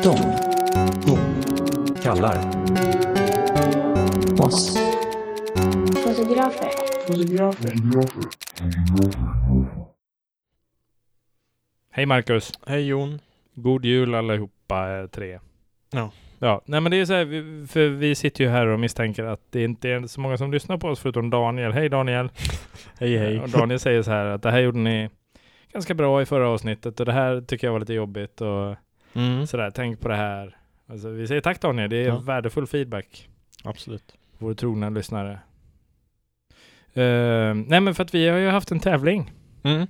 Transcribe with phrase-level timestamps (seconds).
[0.00, 0.16] De
[2.02, 2.38] Kallar.
[4.40, 4.76] oss.
[6.04, 6.70] Fotografer.
[11.90, 12.52] Hej Marcus.
[12.66, 13.18] Hej Jon.
[13.54, 15.38] God jul allihopa eh, tre.
[15.90, 16.10] Ja.
[16.38, 19.24] Ja, nej men det är så här, vi- för vi sitter ju här och misstänker
[19.24, 21.72] att det inte är så många som lyssnar på oss förutom Daniel.
[21.72, 22.28] Hej Daniel!
[23.00, 23.40] Hej hej.
[23.40, 25.10] Och Daniel säger så här att det här gjorde ni
[25.72, 28.76] ganska bra i förra avsnittet och det här tycker jag var lite jobbigt och
[29.14, 30.56] Mm, sådär, tänk på det här.
[30.86, 32.18] Alltså, vi säger tack Daniel, det är Ja.
[32.18, 33.28] värdefull feedback.
[33.64, 34.14] absolut.
[34.38, 35.38] Vår trogna lyssnare.
[36.94, 39.32] Eh, nej men för att vi har ju haft en tävling.
[39.62, 39.86] Mm.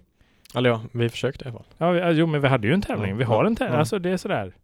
[0.54, 1.66] Eller ja, vi försökte i alla fall.
[1.78, 3.16] Ja, vi, jo men vi hade ju en tävling.
[3.16, 3.78] Vi har en tävling.
[3.78, 4.54] Alltså det är sådär.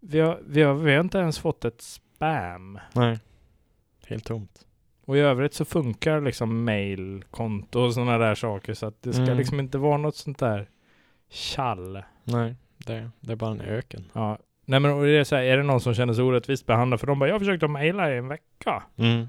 [0.00, 2.78] Vi har, vi, har, vi har inte ens fått ett spam.
[2.92, 3.18] Nej.
[4.06, 4.66] Helt tomt.
[5.04, 8.74] Och i övrigt så funkar liksom mail, konto och sådana där saker.
[8.74, 9.36] Så att det ska Mm.
[9.38, 10.68] liksom inte vara något sånt där
[11.30, 12.02] tjall.
[12.24, 12.54] Nej,
[12.86, 14.04] det, det är bara en öken.
[14.12, 14.38] Ja.
[14.64, 17.00] Nej men och det är, så här, är det någon som känner sig orättvist behandlad
[17.00, 18.82] för de bara jag försökte mejla i en vecka.
[18.96, 19.20] Mm.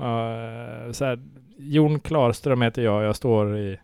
[0.00, 1.22] Uh, så här,
[1.58, 3.04] Jon Klarström heter jag.
[3.04, 3.78] Jag står i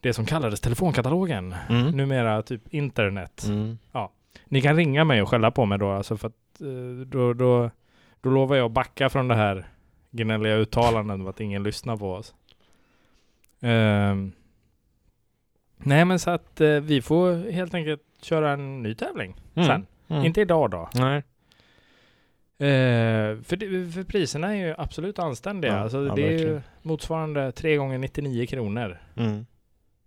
[0.00, 1.54] det som kallades telefonkatalogen.
[1.68, 1.90] Mm.
[1.90, 3.44] Numera typ internet.
[3.46, 3.78] Mm.
[4.44, 7.70] Ni kan ringa mig och skälla på mig då, alltså för att eh, då, då,
[8.20, 9.66] då lovar jag att backa från det här
[10.10, 12.34] gnälliga uttalandet om att ingen lyssnar på oss.
[13.60, 14.32] Ehm.
[15.76, 19.66] nej men så att eh, vi får helt enkelt köra en ny tävling Mm.
[19.68, 19.86] sen.
[20.08, 20.24] Mm.
[20.24, 20.88] Inte idag då.
[20.94, 21.22] Nej.
[22.58, 25.72] Eh, för, det, för priserna är ju absolut anständiga.
[25.72, 26.62] Ja, alltså, ja, det är ju verkligen.
[26.82, 29.46] motsvarande 3 gånger 99 kronor Mm.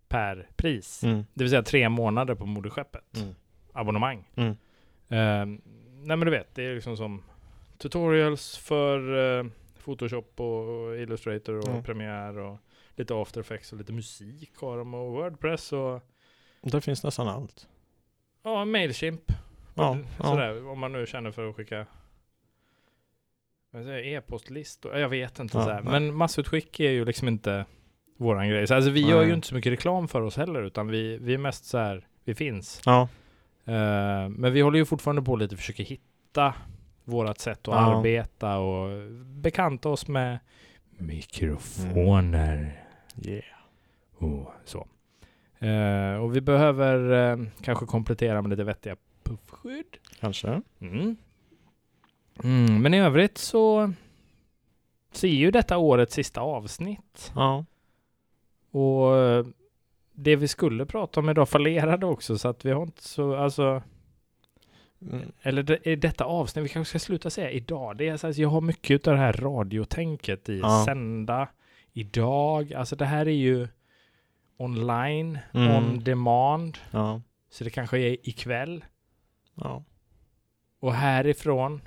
[0.08, 1.04] per pris.
[1.04, 1.26] Mm.
[1.34, 3.18] Det vill säga tre månader på moderskeppet.
[3.18, 3.36] Mm.
[3.74, 4.26] abonnemang.
[4.36, 4.48] Eh,
[5.10, 7.24] nej men du vet, det är liksom som
[7.78, 9.46] tutorials för eh,
[9.84, 11.84] Photoshop och Illustrator och Mm.
[11.84, 12.58] Premiere och
[12.96, 16.02] lite After Effects och lite musik har de och Wordpress och
[16.62, 17.68] Det finns nästan allt.
[18.44, 19.22] Ja, Mailchimp.
[19.76, 20.24] Ja, ja.
[20.24, 21.86] Sådär, om man nu känner för att skicka
[24.04, 24.98] e-postlistor.
[24.98, 25.58] Jag vet inte.
[25.58, 25.82] Ja, så här.
[25.82, 25.92] nej.
[25.92, 27.66] Men massutskick är ju liksom inte
[28.18, 28.68] våran grej.
[28.68, 29.36] Så alltså, vi gör ju Nej.
[29.36, 32.36] inte så mycket reklam för oss heller utan vi, vi är mest så här, vi
[32.36, 32.82] finns.
[32.86, 33.02] Ja.
[33.66, 36.54] Eh, men vi håller ju fortfarande på lite försöker hitta
[37.04, 37.98] vårat sätt att Ja.
[37.98, 40.40] arbeta och bekanta oss med
[40.98, 42.86] mikrofoner
[43.26, 43.44] Yeah.
[44.18, 44.88] och så.
[45.60, 49.98] Eh, och vi behöver eh, kanske komplettera med lite vettiga puffskydd.
[50.20, 50.62] Kanske.
[50.80, 51.16] Mm.
[52.44, 53.94] Mm, men i övrigt så
[55.24, 57.32] är ju detta årets sista avsnitt.
[57.36, 57.66] Ja.
[58.72, 59.46] Och eh,
[60.14, 63.82] det vi skulle prata om idag fallerade också så att vi har inte så, alltså
[65.02, 65.32] Mm.
[65.42, 67.98] Eller det, i detta avsnitt, vi kanske ska sluta säga idag.
[67.98, 70.84] Det är så här, jag har mycket av det här radiotänket i Ja.
[70.86, 71.48] sända,
[71.94, 72.74] idag.
[72.74, 73.68] Alltså det här är ju
[74.62, 75.76] online, Mm.
[75.76, 76.78] on demand.
[76.92, 77.22] Ja.
[77.50, 78.86] Så det kanske är ikväll.
[79.56, 79.84] Ja.
[80.80, 81.82] Och härifrån.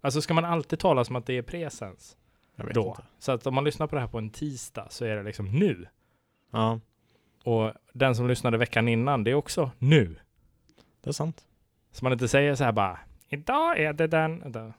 [0.00, 2.16] Alltså ska man alltid tala som att det är presens
[2.74, 2.88] då?
[2.88, 3.02] inte.
[3.18, 5.46] Så att om man lyssnar på det här på en tisdag så är det liksom
[5.58, 5.86] nu.
[6.50, 6.80] Ja.
[7.44, 10.16] Och den som lyssnade veckan innan, det är också nu.
[11.00, 11.46] Det är sant.
[11.92, 14.72] Så man inte säger så här bara, idag är det den vänta,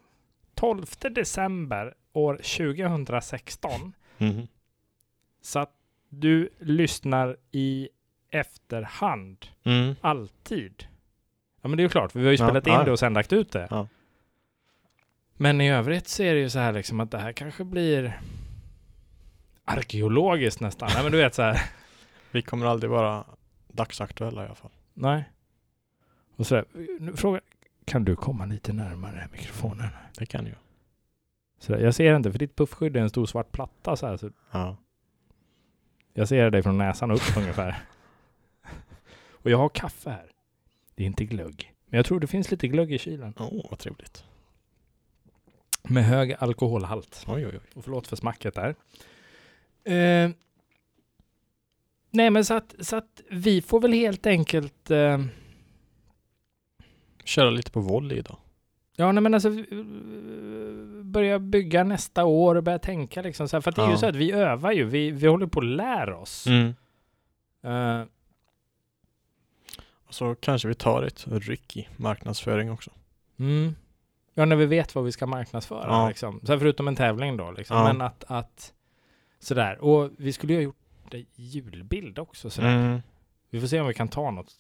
[0.53, 3.93] 12 december år 2016.
[4.17, 4.47] Mm.
[5.41, 5.71] Så att
[6.13, 7.89] du lyssnar i
[8.29, 9.95] efterhand, Mm.
[10.01, 10.87] alltid.
[11.61, 12.83] Ja men det är ju klart, för vi har ju Ja, spelat in ja.
[12.83, 13.67] det och sen lagt ut det.
[13.69, 13.87] Ja.
[15.37, 18.21] Men i övrigt så är det ju så här liksom att det här kanske blir
[19.65, 20.89] arkeologiskt nästan.
[20.93, 21.61] Nej men du vet så här.
[22.31, 23.25] Vi kommer aldrig vara
[23.67, 24.71] dagsaktuella i alla fall.
[24.93, 25.29] Nej.
[26.35, 26.65] Och så där,
[26.99, 27.41] nu fråga,
[27.85, 29.87] kan du komma lite närmare mikrofonen?
[30.17, 30.53] Det kan ju.
[31.59, 34.17] Så där, jag ser inte, för ditt puffskydd är en stor svart platta så här.
[34.17, 34.77] Så Ja.
[36.13, 37.81] Jag ser dig från näsan upp ungefär.
[39.31, 40.31] Och jag har kaffe här.
[40.95, 41.73] Det är inte glögg.
[41.85, 43.33] Men jag tror det finns lite glögg i kylen.
[43.37, 44.23] Åh, oh, vad trevligt.
[45.83, 47.25] Med hög alkoholhalt.
[47.27, 47.69] Oj, oj, oj.
[47.75, 48.75] Och förlåt för smacket där.
[49.83, 50.31] Eh,
[52.09, 55.17] nej men så att, så att vi får väl helt enkelt eh,
[57.23, 58.37] Köra lite på volley idag.
[58.95, 59.49] Ja, nej men alltså
[61.03, 63.61] börja bygga nästa år och börja tänka liksom så här.
[63.61, 64.83] För det är ju så att vi övar ju.
[64.85, 66.47] Vi, vi håller på att lära oss.
[66.47, 66.73] Mm.
[67.63, 68.05] Eh,
[70.07, 72.91] Och så kanske vi tar ett ryck i marknadsföring också.
[73.39, 73.75] mm.
[74.33, 76.07] Ja, när vi vet vad vi ska marknadsföra Ja.
[76.07, 76.39] liksom.
[76.43, 77.77] Så här, förutom en tävling då liksom.
[77.77, 77.83] Ja.
[77.83, 78.73] Men att, att
[79.39, 79.77] sådär.
[79.83, 80.75] Och vi skulle ju ha gjort
[81.09, 82.75] det julbild också sådär.
[82.77, 83.01] Mm.
[83.49, 84.55] Vi får se om vi kan ta något.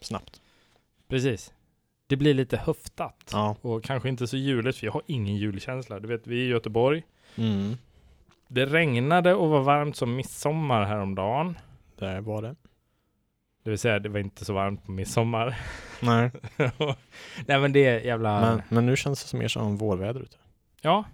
[0.00, 0.40] Snabbt.
[1.08, 1.52] Precis.
[2.12, 3.30] Det blir lite höftat.
[3.32, 3.56] Ja.
[3.60, 6.00] Och kanske inte så juligt, för jag har ingen julkänsla.
[6.00, 7.02] Du vet, vi är i Göteborg.
[7.36, 7.76] Mm.
[8.48, 11.58] Det regnade och var varmt som midsommar häromdagen.
[11.98, 12.56] Det var det.
[13.64, 15.58] Det vill säga, det var inte så varmt på midsommar.
[16.02, 16.30] Nej.
[17.46, 18.40] Nej men det är jävla...
[18.40, 20.36] Men, men nu känns det mer som vårväder ute.
[20.80, 21.04] Ja.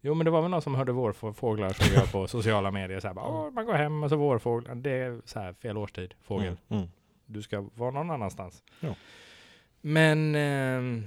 [0.00, 3.00] Jo men det var väl någon som hörde vårfåglar såg jag på sociala medier.
[3.00, 4.74] Så här, bara, man går hem och så vårfåglar.
[4.74, 6.56] Det är så här fel årstid, fågel.
[6.68, 6.82] Mm.
[6.82, 6.88] Mm.
[7.26, 8.62] Du ska vara någon annanstans.
[8.80, 8.94] Ja.
[9.80, 10.34] Men...
[10.34, 11.04] ehm,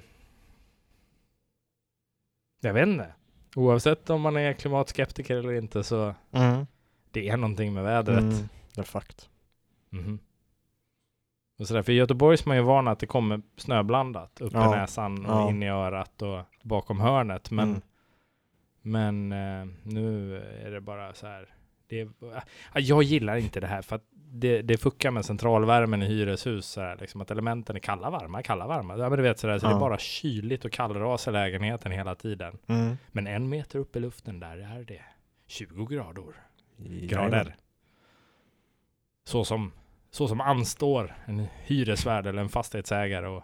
[2.61, 3.13] jag vet inte.
[3.55, 6.65] Oavsett om man är klimatskeptiker eller inte så Mm.
[7.11, 8.19] det är någonting med vädret.
[8.19, 8.33] Mm.
[8.75, 9.29] Det är fakt.
[9.89, 10.19] Mhm.
[11.59, 14.73] Och sådär, för i Göteborg är man ju van att det kommer snöblandat upp Ja.
[14.75, 15.49] i näsan och Ja.
[15.49, 17.51] in i örat och bakom hörnet.
[17.51, 17.81] Men, Mm.
[18.81, 21.49] men eh, nu är det bara så här.
[21.93, 22.37] Det är,
[22.73, 24.03] ah, jag gillar inte det här för att
[24.35, 26.65] det, det fuckar med centralvärmen i hyreshus.
[26.65, 28.97] Så här, liksom att elementen är kalla, varma, kalla, varma.
[28.97, 29.79] Ja, men du vet sådär, så det är Ja.
[29.79, 32.57] bara kyligt och kallras i lägenheten hela tiden.
[32.67, 32.97] Mm.
[33.11, 35.01] Men en meter upp i luften där är det
[35.47, 36.23] 20 grader
[37.07, 37.55] grader.
[39.25, 39.71] Så som,
[40.11, 43.43] så som anstår en hyresvärd eller en fastighetsägare att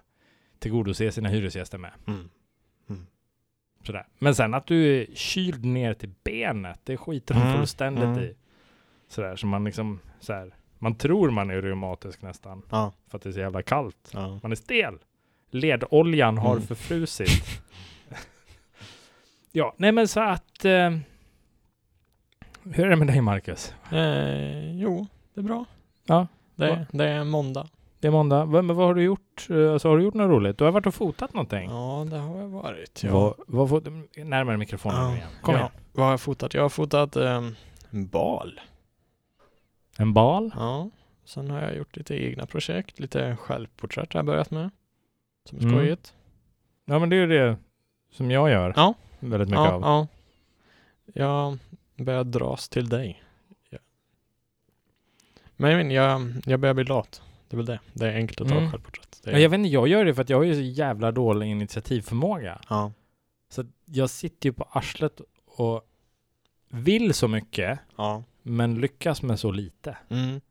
[0.60, 1.92] tillgodose sina hyresgäster med.
[2.08, 2.30] Mm.
[3.90, 4.08] Sådär.
[4.20, 8.20] Men sen att du är kyld ner till benet, det skiter de Mm, fullständigt mm.
[8.20, 8.36] i.
[9.08, 12.94] Sådär, så man liksom, såhär, man tror man är reumatisk nästan, Ja.
[13.08, 14.10] för att det är så jävla kallt.
[14.14, 14.40] ja.
[14.44, 14.98] Man är stel.
[15.52, 16.68] Ledoljan har Mm.
[16.68, 17.62] förfrusit.
[19.52, 20.66] ja, nej men så att...
[20.66, 20.90] Eh,
[22.64, 23.74] hur är det med dig Marcus?
[23.92, 25.66] Eh, jo, det är bra.
[26.06, 26.28] Ja.
[26.56, 27.68] Det, det är måndag.
[28.00, 28.46] Det är måndag.
[28.46, 29.48] Va- Men vad har du gjort?
[29.50, 30.58] Eh, Alltså, har du gjort något roligt?
[30.58, 31.70] Du har varit och fotat någonting?
[31.70, 33.04] Ja, det har jag varit.
[33.04, 33.12] Ja.
[33.14, 33.88] Vad, vad fot-
[34.26, 35.16] närmare mikrofonen Ja.
[35.16, 35.28] igen.
[35.42, 35.60] Kom ja.
[35.60, 35.72] igen.
[35.94, 36.54] Vad har jag fotat?
[36.54, 37.56] Jag har fotat ehm,
[37.90, 38.60] en bal.
[39.98, 40.52] En bal?
[40.56, 40.90] Ja.
[41.26, 43.00] Sen har jag gjort lite egna projekt.
[43.00, 44.70] Lite självporträtt har jag börjat med.
[45.46, 45.76] Som är Mm.
[45.76, 46.14] skojigt.
[46.86, 47.58] Ja men det är ju det
[48.12, 48.74] som jag gör.
[48.76, 48.94] Ja.
[49.20, 49.82] Väldigt mycket Ja, av.
[49.82, 50.08] ja.
[51.14, 51.58] Jag
[52.06, 53.24] börjar dras till dig.
[55.56, 57.22] Men jag, jag börjar bli lat.
[57.50, 57.80] Det är väl det.
[57.94, 58.72] Det är enkelt att ta Mm.
[58.72, 59.22] självporträtt.
[59.24, 61.12] Det är, jag vet inte, jag gör det för att jag har ju så jävla
[61.12, 62.62] dålig initiativförmåga.
[62.70, 62.92] Ja.
[63.50, 65.82] Så jag sitter ju på arslet och
[66.70, 68.24] vill så mycket, Ja.
[68.42, 69.98] men lyckas med så lite.
[70.10, 70.42] Mm.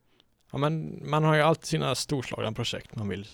[0.53, 3.27] Ja men man har ju alltid sina storslagna projekt man vill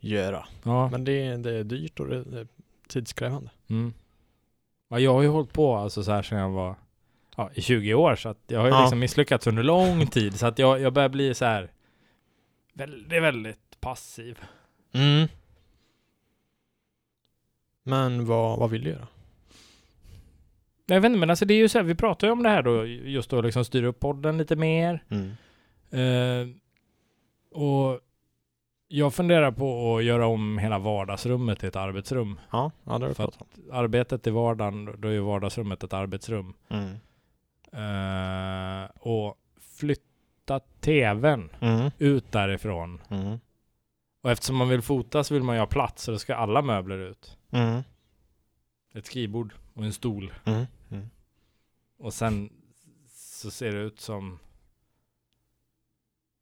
[0.00, 0.46] göra.
[0.62, 0.88] Ja.
[0.90, 2.46] Men det, det är dyrt och det, det är
[2.88, 3.50] tidskrävande.
[3.70, 3.92] Mm.
[4.88, 6.76] ja jag har ju hållit på alltså så här sedan jag var
[7.36, 8.80] ja, i 20 år, så att jag har ju Ja.
[8.80, 10.38] liksom misslyckats under lång tid.
[10.38, 11.70] Så att jag, jag börjar bli så här
[12.78, 14.38] väldigt, väldigt passiv.
[14.92, 15.28] Mm.
[17.82, 19.08] Men vad, vad vill du göra?
[20.86, 22.48] Jag vet inte, men alltså det är ju så här, vi pratar ju om det
[22.48, 25.04] här då, just då liksom styra upp podden lite mer.
[25.08, 25.30] Mm.
[25.90, 26.56] Eh,
[27.52, 28.00] och
[28.88, 32.40] jag funderar på att göra om hela vardagsrummet till ett arbetsrum.
[32.50, 33.48] Ja, ja det har du pratat om.
[33.72, 36.54] Arbetet i vardagen, då är ju vardagsrummet ett arbetsrum.
[36.68, 36.94] Mm.
[37.72, 39.38] Eh, och
[39.78, 40.07] flytta
[40.80, 41.90] tvn Mm.
[41.98, 43.00] ut därifrån.
[43.10, 43.38] Mm.
[44.22, 46.62] Och eftersom man vill fota så vill man ju ha plats, så då ska alla
[46.62, 47.38] möbler ut.
[47.50, 47.82] Mm.
[48.94, 50.32] Ett skrivbord och en stol.
[50.44, 50.66] Mm.
[50.90, 51.10] Mm.
[51.98, 52.52] Och sen
[53.10, 54.38] så ser det ut som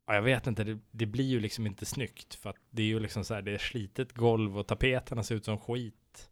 [0.06, 2.86] Ja, jag vet inte, det, det blir ju liksom inte snyggt för att det är
[2.86, 6.30] ju liksom så här, det är slitet golv och tapeterna ser ut som skit.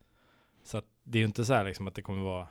[0.62, 2.48] Så att det är ju inte så här liksom att det kommer vara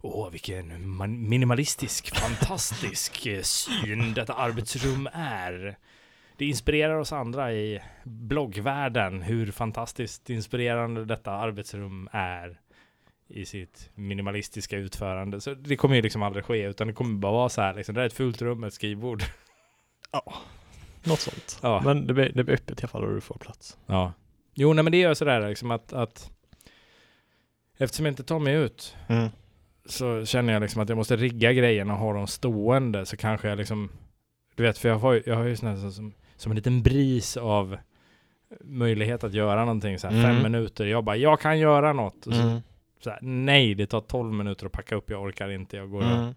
[0.00, 5.78] Åh, vilken man- minimalistisk, fantastisk eh, syn detta arbetsrum är.
[6.36, 12.60] Det inspirerar oss andra i bloggvärlden hur fantastiskt inspirerande detta arbetsrum är
[13.28, 15.40] i sitt minimalistiska utförande.
[15.40, 17.94] Så det kommer ju liksom aldrig ske, utan det kommer bara vara så här, liksom,
[17.94, 19.22] det är ett fullt rum med ett skrivbord.
[21.04, 21.58] Något sånt.
[21.62, 21.82] Ja.
[21.84, 23.78] Men det blir, det blir öppet i alla fall och du får plats.
[23.86, 24.12] Ja.
[24.54, 26.30] Jo, nej men det gör sådär liksom att, att
[27.78, 29.28] eftersom jag inte tar mig ut Mm.
[29.92, 33.48] Så känner jag liksom att jag måste rigga grejerna och ha dem stående så kanske
[33.48, 33.90] jag liksom
[34.54, 37.36] du vet, för jag har ju, jag har ju sån som, som, en liten bris
[37.36, 37.76] av
[38.60, 40.34] möjlighet att göra någonting så här Mm.
[40.34, 40.86] fem minuter.
[40.86, 42.26] Jag bara, jag kan göra något.
[42.26, 42.60] Och så, Mm.
[43.00, 45.76] så här, nej, det tar 12 minuter att packa upp, jag orkar inte.
[45.76, 46.34] Jag går och Mm.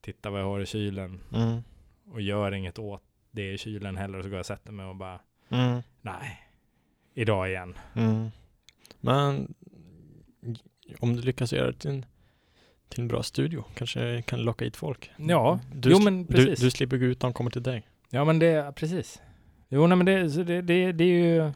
[0.00, 1.62] tittar vad jag har i kylen Mm.
[2.12, 4.18] och gör inget åt det i kylen heller.
[4.18, 5.82] Och så går jag och sätter mig och bara, Mm.
[6.02, 6.40] nej,
[7.14, 7.74] idag igen.
[7.94, 8.28] Mm.
[9.00, 9.54] Men
[11.00, 12.04] om du lyckas göra det till en,
[12.90, 15.10] till en bra studio kanske kan locka hit folk.
[15.16, 16.60] Ja, du, jo men du, precis.
[16.60, 17.88] du slipper gå ut, de kommer till dig.
[18.10, 19.22] Ja men det, precis.
[19.68, 21.52] Jo nej men det, det, det, det är ju,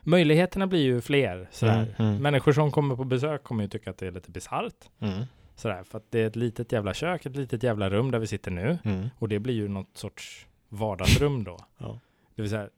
[0.00, 1.48] möjligheterna blir ju fler.
[1.50, 1.94] Sådär.
[1.98, 2.22] Mm, mm.
[2.22, 4.90] Människor som kommer på besök kommer ju tycka att det är lite bisarrt.
[5.00, 5.24] Mm.
[5.54, 8.26] Sådär, för att det är ett litet jävla kök, ett litet jävla rum där vi
[8.26, 8.78] sitter nu.
[8.84, 9.08] Mm.
[9.18, 11.58] Och det blir ju något sorts vardagsrum då.
[11.78, 12.00] Ja.
[12.34, 12.68] Det vill säga,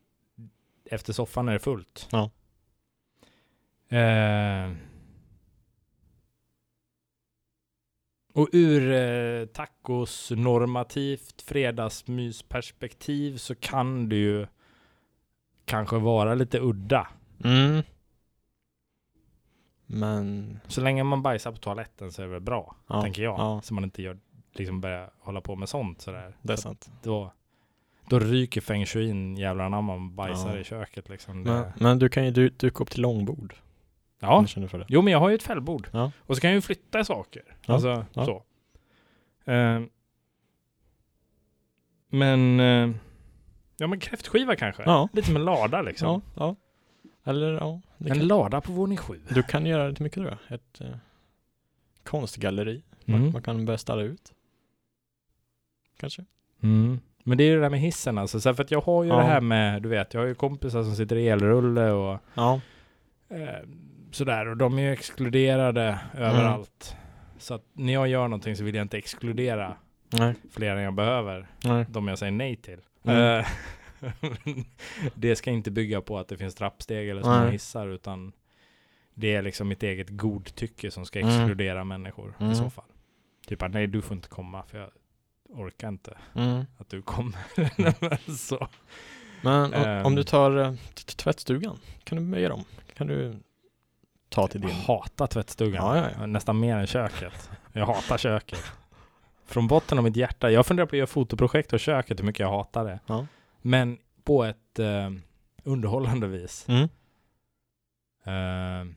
[0.91, 2.09] efter soffan är det fullt.
[2.11, 2.31] Ja.
[3.89, 4.73] Eh,
[8.35, 14.47] och ur eh, tacos normativt fredagsmysperspektiv så kan du ju
[15.65, 17.09] kanske vara lite udda.
[17.45, 17.83] Mm.
[19.87, 23.03] Men, Så länge man bajsar på toaletten så är det väl bra, ja.
[23.03, 23.39] tänker jag.
[23.39, 24.19] Ja, Så man inte gör,
[24.55, 26.37] liksom börjar hålla på med sånt sådär.
[26.43, 26.91] det är Så sant.
[27.03, 27.33] då,
[28.09, 30.61] då ryker feng shuin jävlar anamma man bajsar Ja.
[30.61, 31.45] i köket liksom.
[31.45, 33.55] Det, Men, men du kan ju du, duka upp till långbord.
[34.21, 34.85] Om ja, du känner för det.
[34.89, 35.89] jo men jag har ju ett fällbord.
[35.93, 36.13] Ja.
[36.19, 37.43] Och så kan jag ju flytta saker.
[37.67, 38.25] Ja, Alltså ja.
[38.25, 38.43] så.
[39.53, 39.81] Eh,
[42.09, 42.91] men, eh,
[43.77, 44.83] ja men kräftskiva kanske?
[44.83, 45.09] Ja.
[45.13, 46.23] Lite en lada liksom.
[46.35, 46.57] Ja, ja.
[47.31, 49.21] Eller ja, En kan, lada på våning sju.
[49.29, 50.55] du kan göra lite mycket tror jag.
[50.59, 50.97] Ett eh,
[52.03, 52.83] konstgalleri.
[53.05, 53.33] Man, Mm.
[53.33, 54.33] man kan börja ställa ut.
[55.97, 56.25] Kanske.
[56.63, 57.01] Mm.
[57.25, 58.41] Men det är ju det där med hissen alltså.
[58.41, 59.17] Så för att jag har ju Ja.
[59.17, 62.61] det här med, du vet, jag har ju kompisar som sitter i elrulle och Ja.
[63.29, 63.59] eh,
[64.15, 64.47] sådär.
[64.49, 66.97] Och de är ju exkluderade överallt.
[67.39, 69.77] Så att när jag gör någonting så vill jag inte exkludera
[70.11, 70.35] Nej.
[70.51, 71.47] fler än jag behöver.
[71.65, 71.87] Nej.
[71.89, 72.79] De jag säger nej till.
[73.05, 73.39] Mm.
[73.41, 73.47] Eh,
[75.15, 78.33] det ska inte bygga på att det finns trappsteg eller små hissar utan
[79.15, 81.31] det är liksom mitt eget godtycke som ska Mm.
[81.41, 82.55] exkludera människor i Mm.
[82.55, 82.85] så fall.
[83.47, 84.91] Typ att nej du får inte komma för jag
[85.49, 86.65] orkar inte Mm.
[86.79, 87.39] att du kommer.
[88.37, 88.69] så.
[89.43, 90.07] Men om, Ehm.
[90.07, 90.75] om du tar eh,
[91.17, 92.65] tvättstugan, kan du böja dem?
[92.97, 93.35] Kan du
[94.35, 94.81] ta till Jag din?
[94.81, 95.87] hatar tvättstugan.
[95.87, 96.27] Ja, ja, ja.
[96.27, 97.51] Nästan mer än köket.
[97.73, 98.73] Jag hatar köket.
[99.47, 100.51] Från botten av mitt hjärta.
[100.51, 103.25] Jag funderar på att göra fotoprojekt av köket, hur mycket jag hatar det.
[103.63, 105.11] Men på ett eh,
[105.65, 106.67] underhållande vis.
[106.69, 106.83] Mm.
[108.25, 108.95] Eh,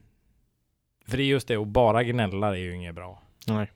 [1.07, 3.21] för det är just det, och bara gnälla är ju inget bra.
[3.47, 3.71] Nej.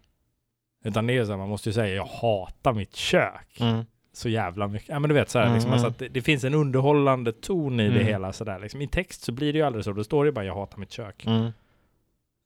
[0.84, 3.58] Utan det är så här, man måste ju säga jag hatar mitt kök.
[3.60, 3.86] Mm.
[4.14, 4.90] Så jävla mycket.
[4.90, 5.92] Ja men du vet så här, Mm, liksom, alltså mm.
[5.94, 8.06] att det, det finns en underhållande ton i det Mm.
[8.06, 8.60] hela sådär.
[8.60, 8.82] Liksom.
[8.82, 9.92] I text så blir det ju aldrig så.
[9.94, 11.26] Då står det bara jag hatar mitt kök.
[11.26, 11.52] Mm.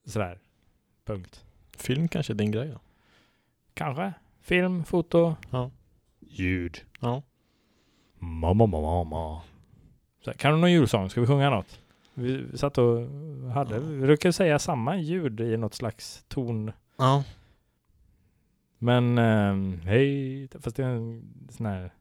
[0.06, 0.38] Sådär.
[1.04, 1.44] Punkt.
[1.76, 2.80] Film kanske är din grej då?
[3.74, 4.12] Kanske.
[4.42, 5.36] Film, foto.
[5.50, 5.70] Ja.
[6.20, 6.84] Ljud.
[7.00, 7.22] Ja.
[8.18, 9.40] Mamma, mamma, mamma.
[10.24, 11.10] Så, här, kan du någon julsång?
[11.10, 11.80] Ska vi sjunga något?
[12.14, 13.00] Vi satt och
[13.54, 13.80] hade, Ja.
[13.80, 16.72] vi brukar säga samma ljud i något slags ton.
[16.98, 17.24] Ja.
[18.78, 21.92] Men ehm, hej, fast det är en sån här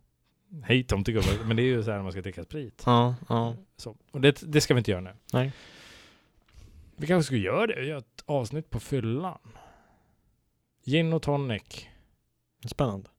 [0.64, 1.46] hej tomtegubbar.
[1.48, 2.84] Men det är ju så här man ska dricka sprit.
[2.86, 3.16] Ja.
[3.30, 3.56] Ja.
[3.78, 3.96] Så.
[4.12, 5.14] Och det, det ska vi inte göra nu.
[5.34, 5.52] Nej.
[6.96, 9.40] Vi kanske ska göra det, göra ett avsnitt på fyllan.
[10.86, 11.88] Gin och tonic.
[12.66, 13.10] Spännande.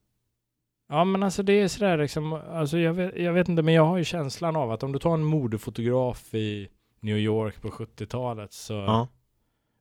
[0.89, 3.85] Ja men alltså det är sådär liksom, alltså jag vet, jag vet inte men jag
[3.85, 6.69] har ju känslan av att om du tar en modefotograf i
[7.01, 9.09] New York på 70-talet så Ja.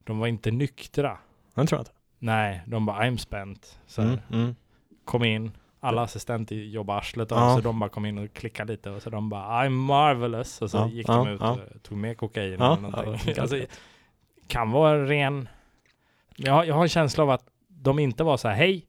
[0.04, 1.18] de var inte nyktra.
[1.54, 1.92] Den tror jag inte.
[2.18, 3.78] Nej, de bara I'm spent.
[3.86, 4.18] Så Mm.
[4.32, 4.54] Mm.
[5.04, 7.54] kom in, alla assistenter jobbade arslet av Ja.
[7.56, 10.70] så de bara kom in och klickade lite och så de bara I'm marvelous och
[10.70, 13.34] så Ja, gick ja, de ut och tog med kokain eller någonting.
[13.40, 13.60] alltså,
[14.46, 15.48] kan vara ren...
[16.36, 18.86] Jag, har- jag har en känsla av att de inte var så här, hej,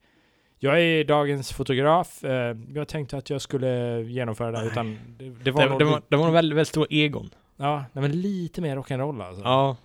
[0.60, 4.72] jag är dagens fotograf, eh, jag tänkte att jag skulle genomföra det, här", Nej.
[4.72, 7.29] utan det, det var Det, nog det, var, det var väldigt, väldigt stor egon.
[7.57, 9.43] ja, men lite mer rock'n'roll alltså.
[9.43, 9.75] Ja.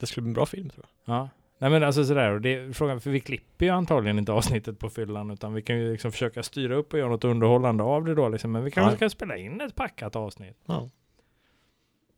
[0.00, 1.14] Det skulle bli en bra film tror jag.
[1.16, 1.28] Ja.
[1.62, 4.78] Nej men alltså sådär, och det är frågan, för vi klipper ju antagligen inte avsnittet
[4.78, 8.04] på fyllan, utan vi kan ju liksom försöka styra upp och göra något underhållande av
[8.04, 8.96] det då liksom, men vi kanske Ja.
[8.96, 10.56] ska spela in ett packat avsnitt.
[10.66, 10.90] Ja.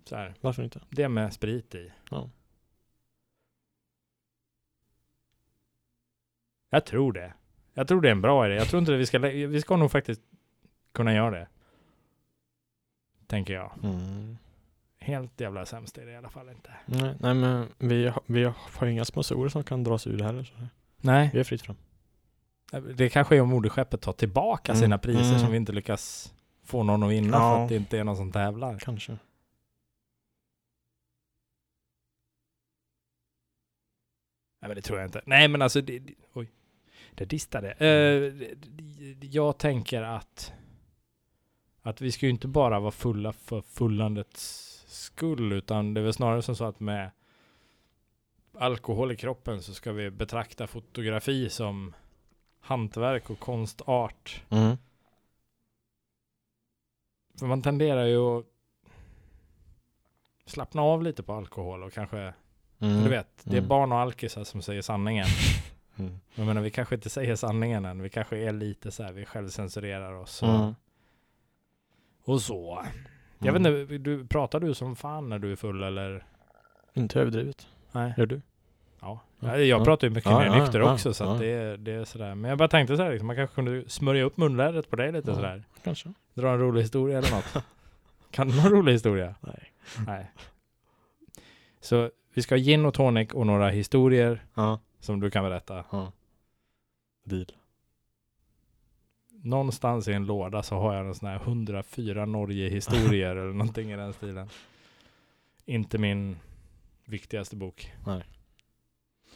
[0.04, 0.34] Så här.
[0.40, 0.80] Varför inte?
[0.90, 1.92] Det med sprit i.
[2.11, 2.30] Ja.
[6.70, 7.32] Jag tror det.
[7.75, 8.54] Jag tror det är en bra idé.
[8.54, 10.22] Jag tror inte det vi ska, vi ska nog faktiskt
[10.92, 11.49] kunna göra det.
[13.26, 13.72] Tänker jag.
[13.82, 14.37] Mm.
[15.04, 16.71] Helt jävla sämst är det i alla fall inte.
[16.87, 20.44] Nej, nej men vi, vi har inga sponsorer som kan dras ur det heller.
[20.44, 20.54] Så
[20.97, 21.76] Nej, vi är fritt fram.
[22.94, 25.38] det kanske är om moderskeppet tar tillbaka Mm, sina priser mm.
[25.38, 27.62] som vi inte lyckas få någon att vinna för Ja.
[27.62, 28.78] att det inte är någon som tävlar.
[28.78, 29.12] Kanske.
[34.61, 35.23] Nej men det tror jag inte.
[35.26, 36.50] Nej men alltså, det, det, oj.
[37.14, 37.75] Det distade.
[37.78, 38.54] Det-
[39.14, 40.52] det- jag tänker att
[41.82, 46.12] att vi ska ju inte bara vara fulla för fullandets skull utan det är väl
[46.12, 47.11] snarare som så att med
[48.58, 51.94] alkohol i kroppen så ska vi betrakta fotografi som
[52.61, 54.42] hantverk och konstart.
[54.50, 54.76] Mm.
[57.38, 58.44] För man tenderar ju att
[60.46, 62.34] slappna av lite på alkohol och kanske,
[62.78, 63.02] Mm.
[63.04, 63.68] du vet, det är Mm.
[63.68, 65.26] barn och alkisar som säger sanningen.
[65.99, 66.20] Mm.
[66.34, 68.02] Jag menar, vi kanske inte säger sanningen än.
[68.02, 70.42] Vi kanske är lite så här, vi självcensurerar oss.
[70.42, 70.75] Och, Mm.
[72.25, 72.84] och så.
[73.42, 73.62] Jag Mm.
[73.72, 76.25] vet inte, du, pratar du som fan när du är full eller?
[76.94, 77.66] Inte överdrivet.
[77.92, 78.14] Nej.
[78.16, 78.40] Gör du?
[79.00, 79.20] Ja.
[79.40, 79.49] Ja.
[79.49, 79.84] Jag, jag Ja.
[79.84, 82.34] pratar ju mycket Ja, ja, nykter ja, också så att det, är- det är sådär.
[82.34, 85.12] Men jag bara tänkte så här, liksom, man kanske kunde smörja upp munlädret på dig
[85.12, 85.34] lite Ja.
[85.34, 85.62] sådär.
[85.84, 86.12] Kanske.
[86.34, 87.64] Dra en rolig historia eller något.
[88.30, 89.34] kan du någon rolig historia?
[89.40, 89.72] Nej.
[90.06, 90.30] Nej.
[91.80, 94.44] Så vi ska ha gin och tonic och några historier
[95.00, 95.84] som du kan berätta.
[95.90, 96.12] ja.
[97.25, 97.46] Deal.
[99.42, 103.96] Någonstans i en låda så har jag en sån här 104 Norge-historier eller någonting i
[103.96, 104.49] den stilen.
[105.64, 106.37] Inte min
[107.04, 107.92] viktigaste bok.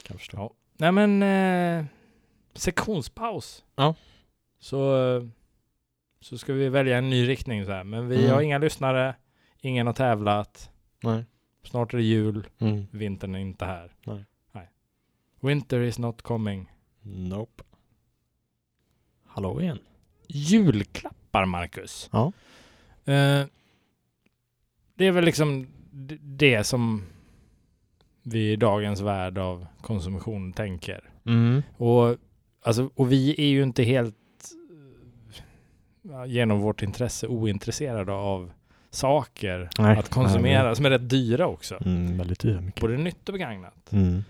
[0.02, 0.36] Kan förstå.
[0.36, 0.50] Ja.
[0.78, 1.84] Nej men, eh,
[2.54, 3.64] sektionspaus.
[3.76, 3.94] Ja.
[4.58, 4.80] Så,
[6.20, 7.84] så ska vi välja en ny riktning så här.
[7.84, 8.30] Men vi Mm.
[8.34, 9.14] har inga lyssnare,
[9.60, 10.70] ingen har tävlat.
[11.02, 11.24] Nej.
[11.62, 12.86] Snart är det jul, Mm.
[12.90, 13.92] vintern är inte här.
[14.04, 14.24] Nej.
[14.52, 14.70] Nej.
[15.40, 16.72] Winter is not coming.
[17.02, 17.62] Nope.
[19.26, 19.78] Halloween.
[20.28, 22.08] Julklappar, Marcus.
[22.12, 22.32] Ja.
[23.04, 23.46] Eh,
[24.94, 25.66] det är väl liksom
[26.20, 27.02] det som
[28.22, 31.00] vi i dagens värld av konsumtion tänker.
[31.26, 31.62] Mm.
[31.76, 32.16] Och,
[32.62, 34.14] alltså, och vi är ju inte helt
[36.26, 38.52] genom vårt intresse ointresserade av
[38.90, 39.98] saker Nej.
[39.98, 41.78] att konsumera som är rätt dyra också.
[41.84, 42.80] Mm, väldigt dyra mycket.
[42.80, 43.92] Både nytt och begagnat.
[43.92, 44.24] Mm.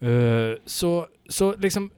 [0.00, 1.90] Eh, så, så liksom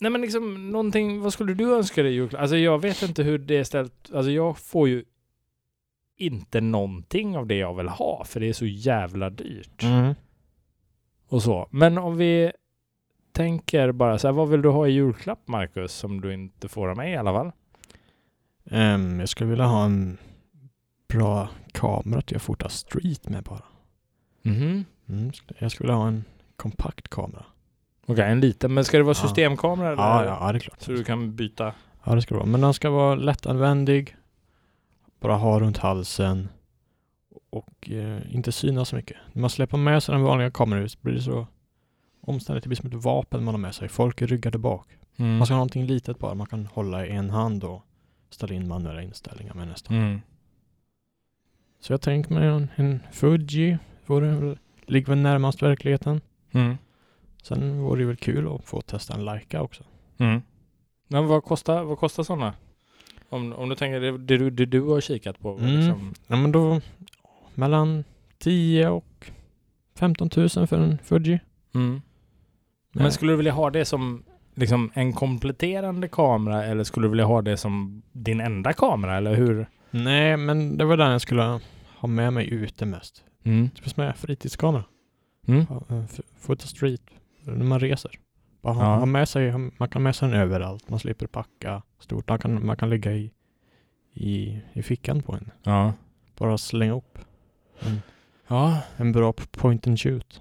[0.00, 2.42] Nej men liksom någonting, vad skulle du önska dig julklapp?
[2.42, 4.10] Alltså jag vet inte hur det är ställt.
[4.14, 5.04] Alltså jag får ju
[6.16, 9.82] inte någonting av det jag vill ha för det är så jävla dyrt.
[9.82, 10.14] Mm.
[11.28, 11.68] Och så.
[11.70, 12.52] Men om vi
[13.32, 15.92] tänker bara så här, vad vill du ha i julklapp Marcus?
[15.92, 17.52] Som du inte får av mig i alla fall.
[18.70, 20.18] Ehm, jag skulle vilja ha en
[21.08, 23.62] bra kamera att jag fotar street med bara.
[24.42, 24.84] Mhm.
[25.08, 25.30] Mm.
[25.58, 26.24] Jag skulle vilja ha en
[26.56, 27.44] kompakt kamera.
[28.08, 28.74] Okej, en liten.
[28.74, 29.22] Men ska det vara Ja.
[29.28, 30.02] systemkamera eller?
[30.02, 30.80] Ja, ja, det är klart.
[30.80, 31.74] Så du kan byta?
[32.04, 32.48] Ja, det ska det vara.
[32.50, 34.16] Men den ska vara lättanvändig.
[35.20, 36.48] Bara ha runt halsen.
[37.50, 39.16] Och eh, inte synas så mycket.
[39.32, 41.46] När man släpper med sig den vanliga kameran ut blir det så
[42.20, 42.62] omständigt.
[42.64, 43.88] Det blir som ett vapen man har med sig.
[43.88, 44.88] Folk är ryggade bak.
[45.16, 45.36] Mm.
[45.36, 46.34] Man ska ha någonting litet bara.
[46.34, 47.82] Man kan hålla i en hand och
[48.30, 49.96] ställa in manuella inställningar med nästan.
[49.96, 50.20] Mm.
[51.80, 53.78] Så jag tänker mig en, en Fuji.
[54.06, 56.20] Vore, ligger väl närmast verkligheten.
[56.52, 56.76] Mm.
[57.42, 59.84] Sen vore det väl kul att få testa en Leica också.
[60.18, 60.42] Mm.
[61.08, 62.54] Men vad kostar, vad kostar sådana?
[63.28, 65.58] Om, om du tänker det, det, du- det du har kikat på.
[65.58, 65.76] Mm.
[65.76, 66.14] Liksom.
[66.26, 66.80] Ja men då
[67.54, 68.04] mellan
[68.38, 69.30] 10 och
[69.94, 71.40] 15 000 för en Fuji.
[71.74, 72.00] Mm.
[72.92, 74.24] Men skulle du vilja ha det som
[74.54, 79.34] liksom en kompletterande kamera eller skulle du vilja ha det som din enda kamera eller
[79.34, 79.66] hur?
[79.90, 81.60] Nej, men det var den jag skulle
[81.98, 83.24] ha med mig ute mest.
[83.44, 83.70] Mm.
[83.70, 84.84] Typ som en fritidskamera.
[85.46, 85.66] Mm.
[86.10, 87.02] F- Foto street.
[87.56, 88.10] När man reser.
[88.60, 88.96] Bara Ja.
[88.96, 90.88] ha med sig, man kan ha med sig den överallt.
[90.90, 92.28] Man slipper packa stort.
[92.28, 93.30] Man kan, man kan ligga i,
[94.14, 95.50] i, i fickan på en.
[95.62, 95.92] Ja.
[96.38, 97.18] Bara slänga upp.
[97.80, 98.02] En,
[98.48, 98.78] Ja.
[98.96, 100.40] en bra point and shoot.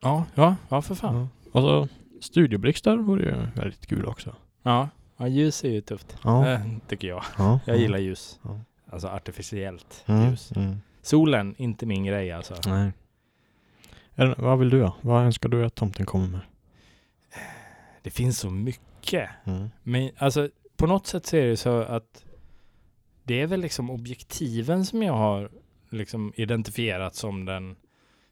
[0.00, 0.24] Ja.
[0.34, 0.56] Ja.
[0.68, 1.14] Ja, för fan.
[1.14, 1.28] Ja.
[1.52, 1.88] Och så
[2.20, 4.36] studioblixtar vore ju väldigt kul också.
[4.62, 4.88] Ja.
[5.16, 6.16] Ja, ljus är ju tufft.
[6.24, 6.48] Ja.
[6.48, 7.22] Eh, tycker jag.
[7.38, 7.60] ja.
[7.66, 8.40] Jag gillar ljus.
[8.42, 8.60] Ja.
[8.90, 10.30] Alltså artificiellt Mm.
[10.30, 10.52] ljus.
[10.56, 10.76] Mm.
[11.02, 12.54] Solen, inte min grej alltså.
[12.66, 12.92] Nej.
[14.18, 14.96] Eller, vad vill du ha?
[15.00, 16.40] Vad önskar du att tomten kommer med?
[18.02, 19.30] Det finns så mycket.
[19.44, 19.70] Mm.
[19.82, 22.24] Men alltså på något sätt så är det så att
[23.24, 25.50] det är väl liksom objektiven som jag har
[25.90, 27.76] liksom identifierat som den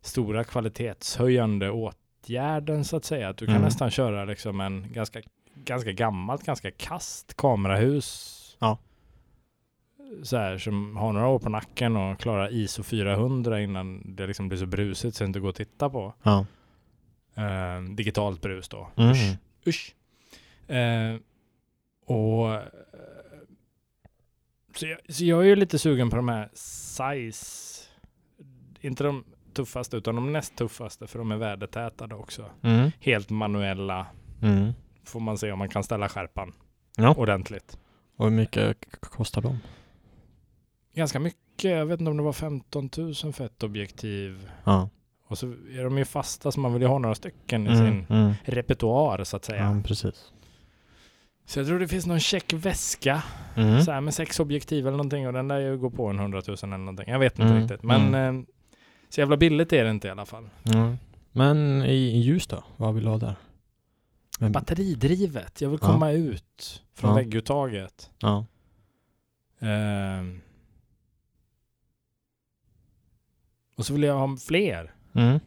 [0.00, 3.28] stora kvalitetshöjande åtgärden så att säga.
[3.28, 3.64] Att du kan Mm.
[3.64, 5.20] nästan köra liksom en ganska,
[5.54, 8.32] ganska gammalt, ganska kast kamerahus.
[8.58, 8.78] Ja.
[10.22, 14.48] Så här, som har några år på nacken och klarar ISO 400 innan det liksom
[14.48, 16.14] blir så brusigt så det inte går att titta på.
[16.22, 16.46] Ja.
[17.34, 18.88] Eh, digitalt brus då.
[18.96, 19.10] Mm.
[19.12, 19.36] Usch.
[19.66, 19.94] Usch.
[20.70, 21.16] Eh,
[22.06, 22.62] och eh,
[24.76, 27.82] så jag, så jag är ju lite sugen på de här size.
[28.80, 32.50] Inte de tuffaste utan de näst tuffaste för de är vädertätade också.
[32.62, 32.90] Mm.
[33.00, 34.06] Helt manuella.
[34.42, 34.72] Mm.
[35.04, 36.52] Får man se om man kan ställa skärpan
[36.96, 37.14] Ja.
[37.14, 37.78] ordentligt.
[38.16, 39.58] Och hur mycket kostar de?
[40.96, 41.70] Ganska mycket.
[41.70, 44.50] Jag vet inte om det var 15 000 för ett objektiv.
[44.64, 44.88] Ja.
[45.28, 47.78] Och så är de ju fasta så man vill ju ha några stycken i Mm.
[47.86, 48.32] sin Mm.
[48.44, 49.64] repertoar så att säga.
[49.74, 50.32] Ja, precis.
[51.46, 53.22] Så jag tror det finns någon check väska
[53.56, 53.82] Mm.
[53.82, 56.72] Så här med sex objektiv eller någonting och den där ju går på en hundratusen
[56.72, 57.08] eller någonting.
[57.08, 57.82] Jag vet inte Mm, riktigt.
[57.82, 58.44] Men eh,
[59.08, 60.48] så jävla billigt är det inte i alla fall.
[60.74, 60.96] Mm.
[61.32, 62.64] Men i, i ljus då?
[62.76, 63.34] Vad vill du ha där?
[64.38, 65.60] Men, Batteridrivet.
[65.60, 65.88] Jag vill Ja.
[65.88, 67.16] komma ut från Ja.
[67.16, 68.10] vägguttaget.
[68.18, 68.46] ja.
[69.60, 70.40] Ehm.
[73.76, 74.94] Och så vill jag ha fler.
[75.14, 75.40] Mm.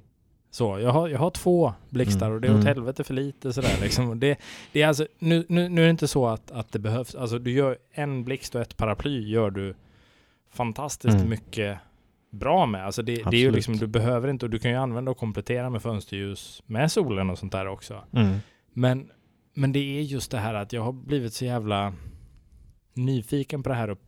[0.51, 2.67] Så, jag har, jag har två blixtar Mm, och det är åt mm.
[2.67, 4.19] helvete för lite sådär liksom.
[4.19, 4.39] Det,
[4.71, 7.39] det är alltså, nu, nu, nu är det inte så att, att det behövs, alltså
[7.39, 9.75] du gör en blixt och ett paraply gör du
[10.51, 11.29] fantastiskt Mm.
[11.29, 11.77] mycket
[12.31, 12.85] bra med.
[12.85, 15.17] Alltså det, det är ju liksom, du behöver inte, och du kan ju använda och
[15.17, 18.03] komplettera med fönsterljus med solen och sånt där också.
[18.13, 18.37] Mm.
[18.73, 19.09] Men,
[19.53, 21.93] men det är just det här att jag har blivit så jävla
[22.93, 24.07] nyfiken på det här och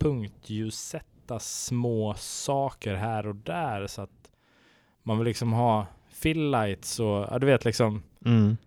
[1.22, 4.30] punktljussätta små saker här och där så att
[5.04, 8.58] man vill liksom ha fill lights och ja, du vet liksom Mm.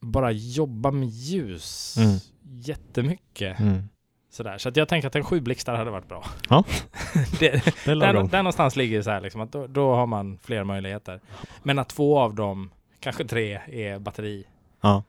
[0.00, 2.18] bara jobba med ljus Mm.
[2.42, 3.60] jättemycket.
[3.60, 3.88] Mm.
[4.30, 4.58] Sådär.
[4.58, 6.24] Så att jag tänker att en sju blixtar hade varit bra.
[6.50, 6.64] Ja.
[7.40, 7.50] det,
[7.84, 10.64] Det är där, där någonstans ligger så här liksom att då, då har man fler
[10.64, 11.20] möjligheter.
[11.62, 14.44] Men att två av dem, kanske tre, är batteri.
[14.80, 15.02] Ja.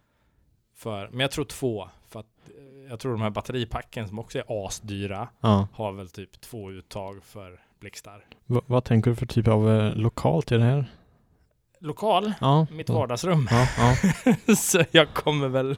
[0.75, 1.89] För, men jag tror två.
[2.09, 2.25] För att
[2.89, 5.67] jag tror de här batteripacken som också är asdyra Ja.
[5.73, 8.25] har väl typ två uttag för blixtar.
[8.45, 10.85] Va, vad tänker du för typ av eh, lokal till det här?
[11.81, 12.67] Lokal, Ja.
[12.71, 13.47] mitt vardagsrum.
[13.51, 14.55] Ja, ja.
[14.55, 15.75] så jag kommer väl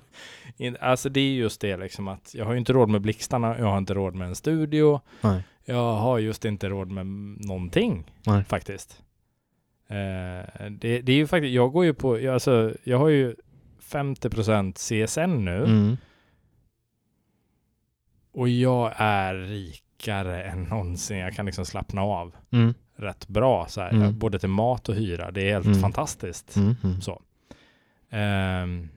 [0.58, 3.58] in, alltså det är just det liksom att jag har ju inte råd med blixtarna,
[3.58, 5.02] jag har inte råd med en studio.
[5.22, 5.44] Nej.
[5.66, 7.06] Jag har just inte råd med
[7.48, 8.44] någonting Nej.
[8.44, 9.02] faktiskt.
[9.88, 13.36] Eh, det, det är ju faktiskt, jag går ju på, jag, alltså, jag har ju
[13.92, 14.74] 50%
[15.08, 15.98] CSN nu Mm.
[18.34, 21.18] Och jag är rikare än någonsin.
[21.18, 22.74] Jag kan liksom slappna av Mm.
[22.96, 24.20] rätt bra så här, Mm.
[24.20, 25.32] både till mat och hyra.
[25.32, 25.80] Det är helt Mm.
[25.80, 26.56] fantastiskt.
[26.56, 26.76] Mm.
[26.84, 27.02] Mm.
[27.02, 27.22] Så.
[28.10, 28.90] Ehm,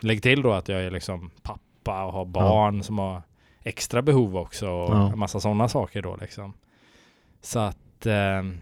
[0.00, 3.22] lägg till då att jag är liksom pappa och har barn som har
[3.62, 5.12] extra behov också och Ja.
[5.12, 6.52] en massa sådana saker då liksom.
[7.40, 8.58] Så att ehm,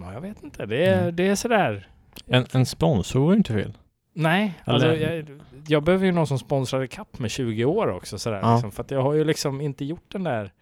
[0.00, 0.66] Ja, jag vet inte.
[0.66, 1.16] Det är, Mm.
[1.16, 1.88] det är sådär.
[2.26, 3.78] En, en sponsor vore inte fel.
[4.20, 8.40] Nej, alltså jag, jag behöver ju någon som sponsrar ikapp med 20 år också sådär.
[8.42, 8.52] Ja.
[8.54, 10.52] Liksom, för jag har ju liksom inte gjort den där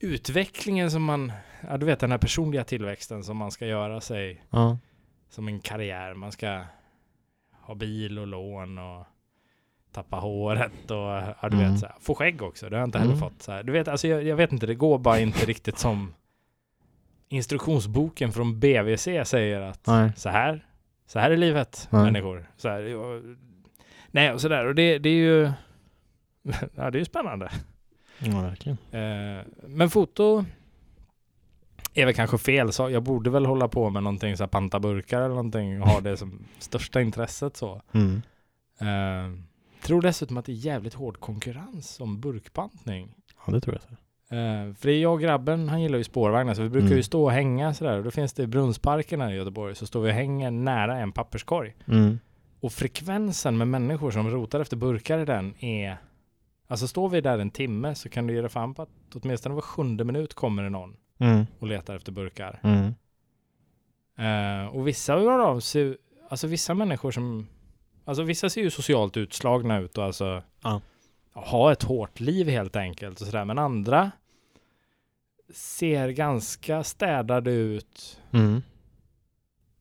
[0.00, 1.32] utvecklingen som man,
[1.68, 4.78] ja du vet den här personliga tillväxten som man ska göra sig Ja.
[5.30, 6.14] som en karriär.
[6.14, 6.60] Man ska
[7.60, 9.06] ha bil och lån och
[9.92, 11.70] tappa håret och ja, du Mm.
[11.70, 11.94] vet så här.
[12.00, 13.22] Få skägg också, det har jag inte heller Mm.
[13.30, 13.42] fått.
[13.42, 13.62] Så här.
[13.62, 16.14] Du vet, alltså jag, jag vet inte, det går bara inte riktigt som
[17.28, 20.12] instruktionsboken från BVC säger att Nej.
[20.16, 20.66] så här,
[21.06, 22.04] så här är livet Nej.
[22.04, 22.50] människor.
[22.56, 23.22] Så här, och,
[24.10, 24.66] nej, och sådär.
[24.66, 25.42] Och det, det är ju
[26.74, 27.50] ja, det är ju spännande.
[28.18, 28.78] Ja, verkligen.
[28.90, 30.44] Eh, men foto
[31.94, 34.80] är väl kanske fel så Jag borde väl hålla på med någonting så här panta
[34.80, 37.82] burkar eller någonting och ha det som största intresset så.
[37.92, 38.22] Mm.
[38.78, 39.38] Eh,
[39.82, 43.14] tror dessutom att det är jävligt hård konkurrens om burkpantning.
[43.46, 43.82] Ja, det tror jag.
[43.82, 44.03] Så.
[44.34, 46.96] Eh, för det är jag och grabben, han gillar ju spårvagnar så vi brukar Mm.
[46.96, 47.98] ju stå och hänga sådär.
[47.98, 50.96] Och då finns det i Brunnsparken här i Göteborg så står vi och hänger nära
[50.98, 51.74] en papperskorg.
[51.88, 52.18] Mm.
[52.60, 55.96] Och frekvensen med människor som rotar efter burkar i den är
[56.66, 59.54] Alltså står vi där en timme så kan du ge dig fan på att åtminstone
[59.54, 61.46] var sjunde minut kommer det någon Mm.
[61.58, 62.60] och letar efter burkar.
[64.18, 65.96] Eh, och vissa av dem ser,
[66.28, 67.48] alltså vissa människor som,
[68.04, 70.80] alltså vissa ser ju socialt utslagna ut och alltså Ja.
[71.32, 73.44] har ett hårt liv helt enkelt och sådär.
[73.44, 74.10] Men andra
[75.50, 78.62] ser ganska städade ut Mm.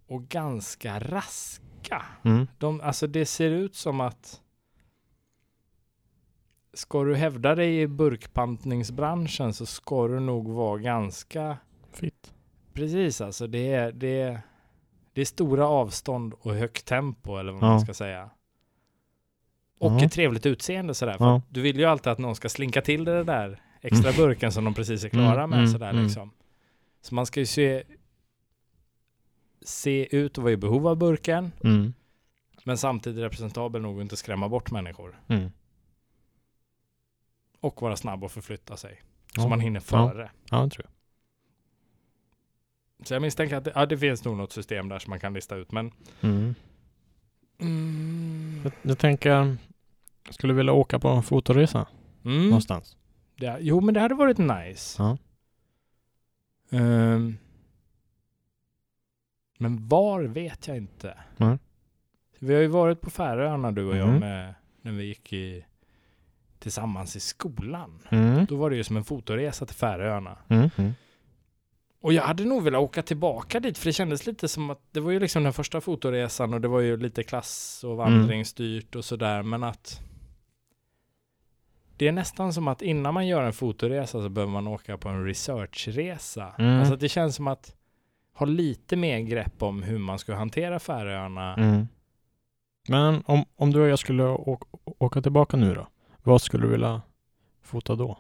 [0.08, 2.06] och ganska raska.
[2.24, 2.48] Mm.
[2.58, 4.42] De, alltså det ser ut som att
[6.74, 11.58] ska du hävda dig i burkpantningsbranschen så ska du nog vara ganska
[11.92, 12.34] Fitt.
[12.74, 14.42] Precis alltså, det är, det, är,
[15.14, 17.68] det är stora avstånd och högt tempo eller vad Ja.
[17.68, 18.30] man ska säga.
[19.80, 20.06] Och Ja.
[20.06, 21.16] ett trevligt utseende sådär.
[21.20, 21.42] Ja.
[21.50, 24.18] du vill ju alltid att någon ska slinka till det där extra Mm.
[24.18, 26.32] burken som de precis är klara Mm, med mm, sådär liksom.
[27.02, 27.84] Så man ska ju se,
[29.62, 31.52] se ut och vara i behov av burken,
[32.64, 35.20] men samtidigt representabel nog att inte skrämma bort människor.
[37.60, 39.02] Och vara snabb och förflytta sig.
[39.36, 39.42] Ja.
[39.42, 40.10] Så man hinner Ja.
[40.10, 40.32] före.
[40.50, 40.94] Ja, det tror jag.
[43.08, 45.34] Så jag misstänker att det, ja, det finns nog något system där som man kan
[45.34, 45.92] lista ut, men
[46.22, 46.56] Mm.
[47.60, 48.62] Mm.
[48.64, 49.58] Jag, jag tänker,
[50.30, 51.88] skulle du vilja åka på en fotoresa
[52.26, 52.46] Mm.
[52.46, 52.98] någonstans?
[53.44, 55.04] Det, jo, men det hade varit nice.
[55.04, 55.18] Ja.
[56.72, 57.38] Ehm.
[59.58, 61.18] men var vet jag inte.
[61.38, 61.58] Nej.
[62.40, 64.20] Vi har ju varit på Färöarna du och jag Mhm.
[64.20, 65.66] med, när vi gick i,
[66.60, 68.00] tillsammans i skolan.
[68.10, 68.46] Mm.
[68.46, 70.38] Då var det ju som en fotoresa till Färöarna.
[70.48, 70.70] Mm.
[70.78, 70.92] Mm.
[72.02, 75.00] Och jag hade nog velat åka tillbaka dit för det kändes lite som att det
[75.00, 79.06] var ju liksom den första fotoresan och det var ju lite klass och vandringsstyrt och
[79.06, 80.02] sådär men att
[81.98, 85.10] det är nästan som att innan man gör en fotoresa så behöver man åka på
[85.10, 86.56] en researchresa.
[86.58, 86.80] Mm.
[86.80, 87.76] Alltså det känns som att
[88.34, 91.56] ha lite mer grepp om hur man ska hantera Färöarna.
[91.56, 91.88] Mm.
[92.88, 95.88] Men om, om du och jag skulle åka, åka tillbaka nu då?
[96.24, 97.02] Vad skulle du vilja
[97.62, 98.18] fota då?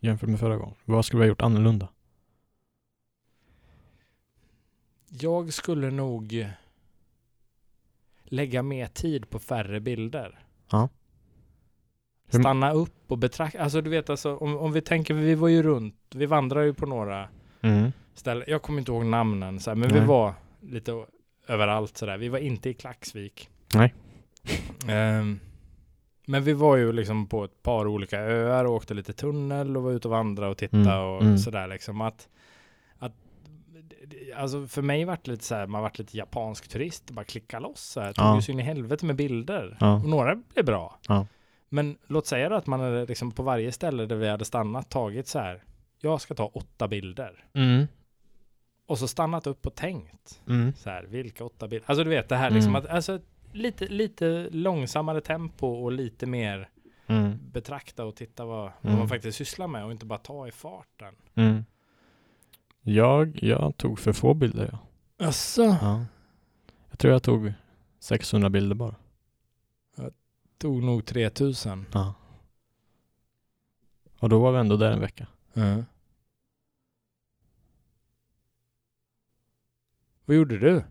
[0.00, 0.74] Jämfört med förra gången.
[0.84, 1.88] Vad skulle vi ha gjort annorlunda?
[5.08, 6.46] Jag skulle nog
[8.24, 10.44] lägga mer tid på färre bilder.
[10.70, 10.88] Ja.
[12.40, 15.62] Stanna upp och betrakta, alltså du vet alltså om, om vi tänker, vi var ju
[15.62, 17.28] runt, vi vandrar ju på några
[17.60, 17.92] Mm.
[18.14, 20.08] ställen, jag kommer inte ihåg namnen så här, men vi Nej.
[20.08, 21.04] var lite
[21.48, 23.48] överallt sådär, vi var inte i Klaxvik.
[23.74, 23.94] Nej.
[24.88, 25.40] Ehm,
[26.26, 29.82] men vi var ju liksom på ett par olika öar och åkte lite tunnel och
[29.82, 31.38] var ute och vandrade och tittade Mm, och mm.
[31.38, 32.28] sådär liksom att,
[32.98, 33.12] att
[34.36, 37.58] alltså för mig vart det lite så här, man vart lite japansk turist, bara klicka
[37.58, 38.14] loss så här.
[38.16, 38.22] Ja.
[38.28, 39.76] Tog ju så in i helvete med bilder.
[39.80, 39.94] Ja.
[39.94, 40.98] Och några blev bra.
[41.08, 41.26] Ja.
[41.74, 44.90] Men låt säga då att man hade liksom på varje ställe där vi hade stannat
[44.90, 45.62] tagit så här,
[46.00, 47.44] jag ska ta åtta bilder.
[47.52, 47.86] Mm.
[48.86, 50.42] Och så stannat upp och tänkt.
[50.48, 50.72] Mm.
[50.76, 51.86] Så här, vilka åtta bilder?
[51.90, 52.82] Alltså du vet det här liksom Mm.
[52.84, 53.20] att, alltså
[53.52, 56.68] lite, lite långsammare tempo och lite mer
[57.06, 57.38] Mm.
[57.52, 58.98] betrakta och titta vad, vad Mm.
[58.98, 61.14] man faktiskt sysslar med och inte bara ta i farten.
[61.34, 61.64] Mm.
[62.82, 64.68] Jag, jag tog för få bilder.
[64.72, 64.78] Ja.
[65.26, 65.62] Jaså?
[65.62, 66.04] Ja.
[66.90, 67.52] Jag tror jag tog
[68.00, 68.94] 600 bilder bara.
[70.58, 71.86] Tog nog 3000.
[71.92, 72.14] Ja.
[74.18, 75.26] Och då var vi ändå där en vecka.
[80.24, 80.84] Vad gjorde du?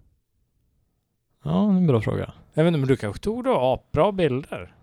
[1.44, 2.34] Ja, det är en bra fråga.
[2.54, 4.76] Jag vet inte, men du kanske tog då apbra bilder?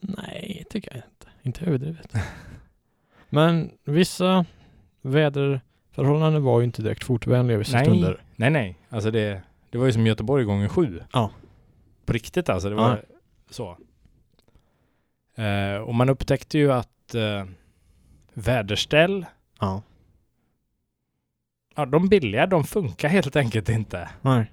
[0.00, 1.28] Nej, tycker jag inte.
[1.42, 2.14] Inte överdrivet.
[3.28, 4.44] Men vissa
[5.02, 7.84] väderförhållanden var ju inte direkt fotvänliga vissa Nej.
[7.86, 8.22] stunder.
[8.36, 8.78] Nej, nej.
[8.88, 11.02] Alltså det, det var ju som Göteborg gånger sju.
[11.12, 11.30] Ja.
[12.04, 12.68] På riktigt alltså.
[12.68, 13.15] Det var Ja.
[13.50, 13.76] Så.
[15.34, 17.44] Eh, och man upptäckte ju att eh,
[18.34, 19.26] väderställ,
[19.60, 19.82] Ja.
[21.76, 24.08] ja de billiga, de funkar helt enkelt inte.
[24.22, 24.52] Nej.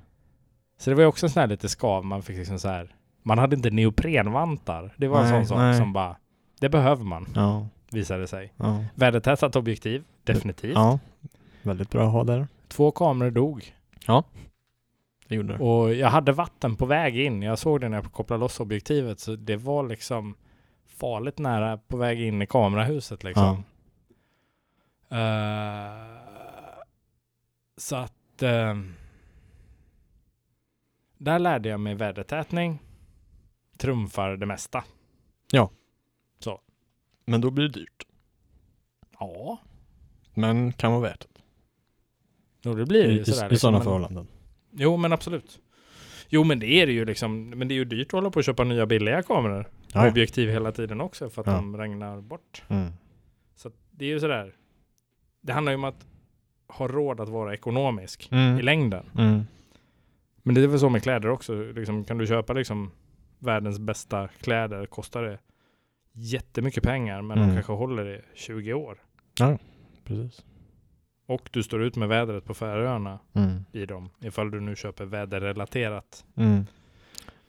[0.78, 2.96] Så det var ju också en sån här lite skav man fick liksom så här.
[3.24, 4.94] Man hade inte neoprenvantar.
[4.98, 5.78] Det var en Nej, sån sak nej.
[5.78, 6.16] som bara,
[6.60, 7.68] det behöver man, Ja.
[7.92, 8.54] visade sig.
[8.58, 8.84] Ja.
[8.96, 10.76] Vädertätat objektiv, definitivt.
[10.76, 11.00] Ja.
[11.62, 12.48] Väldigt bra att ha där.
[12.68, 13.74] Två kameror dog.
[15.34, 15.64] Det gjorde det.
[15.64, 17.42] Och jag hade vatten på väg in.
[17.42, 19.20] Jag såg det när jag kopplade loss objektivet.
[19.20, 20.36] Så det var liksom
[20.86, 23.64] farligt nära på väg in i kamerahuset liksom.
[25.10, 26.18] Eh,
[27.78, 28.78] så att eh,
[31.18, 32.80] där lärde jag mig vädertätning.
[33.78, 34.84] Trumfar det mesta.
[37.26, 38.08] Men då blir det dyrt.
[39.20, 39.58] Ja,
[40.34, 41.42] Men kan vara värt det.
[42.62, 43.48] då det blir I, ju i, sådär.
[43.48, 43.58] i liksom.
[43.58, 44.28] sådana Men- förhållanden.
[44.76, 45.60] Jo, men absolut.
[46.30, 47.50] Jo, men det är det ju liksom.
[47.50, 49.70] Men det är ju dyrt att hålla på och köpa nya billiga kameror.
[49.94, 50.10] Ja.
[50.10, 51.54] Objektiv hela tiden också för att Ja.
[51.54, 52.64] de regnar bort.
[52.68, 52.92] Mm.
[53.56, 54.56] Så det är ju sådär.
[55.42, 56.06] Det handlar ju om att
[56.68, 58.60] ha råd att vara ekonomisk Mm.
[58.60, 59.06] i längden.
[59.18, 59.42] Mm.
[60.44, 61.56] Men det är väl så med kläder också.
[61.56, 62.92] Liksom, kan du köpa liksom
[63.40, 65.40] världens bästa kläder kostar det
[66.12, 67.50] jättemycket pengar men Mm.
[67.50, 68.98] de kanske håller i 20 år.
[70.04, 70.44] Precis.
[71.34, 73.66] Och du står ut med vädret på Färöarna Mm.
[73.72, 76.26] i dem ifall du nu köper väderrelaterat.
[76.36, 76.66] Mm.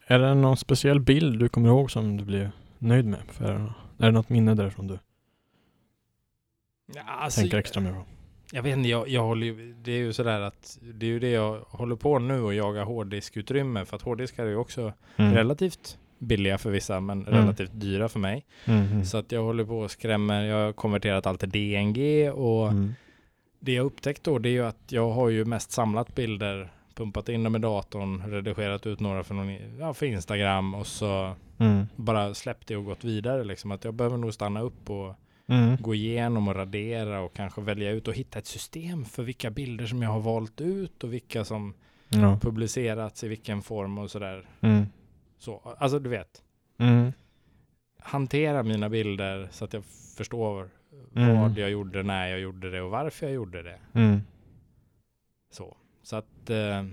[0.06, 3.74] Är det någon speciell bild du kommer ihåg som du blir nöjd med på Färöarna?
[3.98, 4.98] Är det något minne därifrån du
[6.94, 8.04] Ja, alltså, tänker extra mycket på?
[8.52, 11.18] Jag vet inte, jag, jag håller ju, det är ju sådär att det är ju
[11.18, 15.34] det jag håller på nu och jaga hårddiskutrymme för att hårddiskar är ju också Mm.
[15.34, 17.34] relativt billiga för vissa men Mm.
[17.40, 18.46] relativt dyra för mig.
[18.64, 18.86] Mm.
[18.86, 19.04] Mm.
[19.04, 22.94] Så att jag håller på och skrämmer, jag har konverterat allt till DNG och Mm.
[23.64, 27.28] Det jag upptäckt då det är ju att jag har ju mest samlat bilder, pumpat
[27.28, 31.86] in dem i datorn, redigerat ut några för, någon, ja, för Instagram och så Mm.
[31.96, 33.70] bara släppt det och gått vidare liksom.
[33.72, 35.14] Att jag behöver nog stanna upp och
[35.46, 35.76] Mm.
[35.80, 39.86] gå igenom och radera och kanske välja ut och hitta ett system för vilka bilder
[39.86, 41.74] som jag har valt ut och vilka som
[42.08, 42.38] Ja.
[42.42, 44.46] publicerats i vilken form och sådär.
[44.60, 44.86] Mm.
[45.38, 46.42] Så, alltså du vet,
[46.78, 47.12] Mm.
[48.00, 49.84] hantera mina bilder så att jag
[50.16, 50.70] förstår
[51.16, 51.40] Mm.
[51.40, 53.78] vad jag gjorde, när jag gjorde det och varför jag gjorde det.
[53.92, 54.20] Mm.
[55.50, 56.84] Så, så att eh,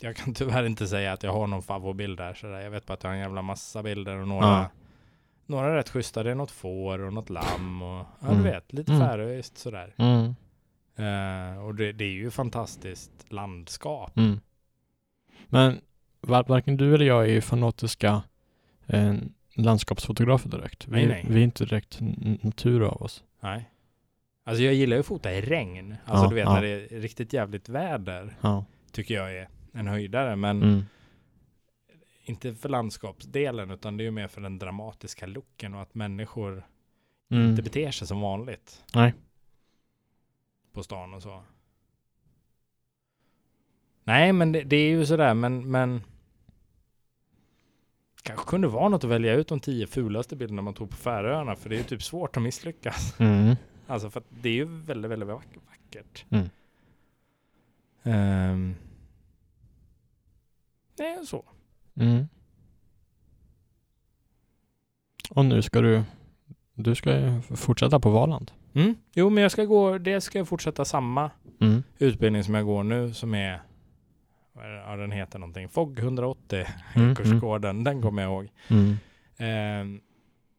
[0.00, 2.34] jag kan tyvärr inte säga att jag har någon favoritbild där.
[2.34, 2.60] sådär.
[2.60, 4.70] Jag vet bara att jag har en jävla massa bilder och några Ja.
[5.46, 8.36] Några rätt schyssta, det är något får och något lamm och ja Mm.
[8.36, 9.06] du vet, lite Mm.
[9.08, 9.94] färöiskt sådär.
[9.98, 10.34] Mm.
[10.96, 14.16] Eh, och det, det är ju fantastiskt landskap.
[14.16, 14.40] Mm.
[15.46, 15.80] Men
[16.20, 18.22] var, varken du eller jag är ju fanatiska
[18.86, 19.14] eh,
[19.62, 20.88] landskapsfotografer direkt.
[20.88, 21.26] Vi, Nej, nej.
[21.28, 21.98] vi är inte direkt
[22.42, 23.24] natur av oss.
[23.40, 23.70] Nej.
[24.44, 25.96] Alltså jag gillar ju att fota i regn.
[26.04, 26.54] Alltså Ja, du vet ja.
[26.54, 28.36] när det är riktigt jävligt väder.
[28.40, 28.64] Ja.
[28.92, 30.36] Tycker jag är en höjdare.
[30.36, 30.82] Men Mm.
[32.24, 36.66] inte för landskapsdelen utan det är ju mer för den dramatiska looken och att människor
[37.30, 37.50] Mm.
[37.50, 38.84] inte beter sig som vanligt.
[38.94, 39.14] Nej.
[40.72, 41.42] På stan och så.
[44.04, 46.02] Nej men det, det är ju sådär men, men
[48.22, 51.56] kanske kunde vara något att välja ut de tio fulaste bilderna man tog på Färöarna
[51.56, 53.20] för det är ju typ svårt att misslyckas.
[53.20, 53.56] Mm.
[53.86, 56.24] Alltså för att det är ju väldigt, väldigt vack- vackert.
[56.30, 56.48] Mm.
[60.98, 61.44] Är så.
[61.94, 62.28] Mm.
[65.30, 66.02] Och nu ska du
[66.74, 68.50] du ska ju fortsätta på Valand.
[68.74, 68.94] Mm.
[69.14, 71.82] Jo men jag ska gå, det ska jag fortsätta samma Mm.
[71.98, 73.62] utbildning som jag går nu som är
[74.62, 75.68] ja, den heter någonting.
[75.68, 77.14] FOG 180 Mm.
[77.14, 77.84] kursgården.
[77.84, 78.48] Den kommer jag ihåg.
[78.68, 78.96] Mm.
[79.36, 80.00] Ehm,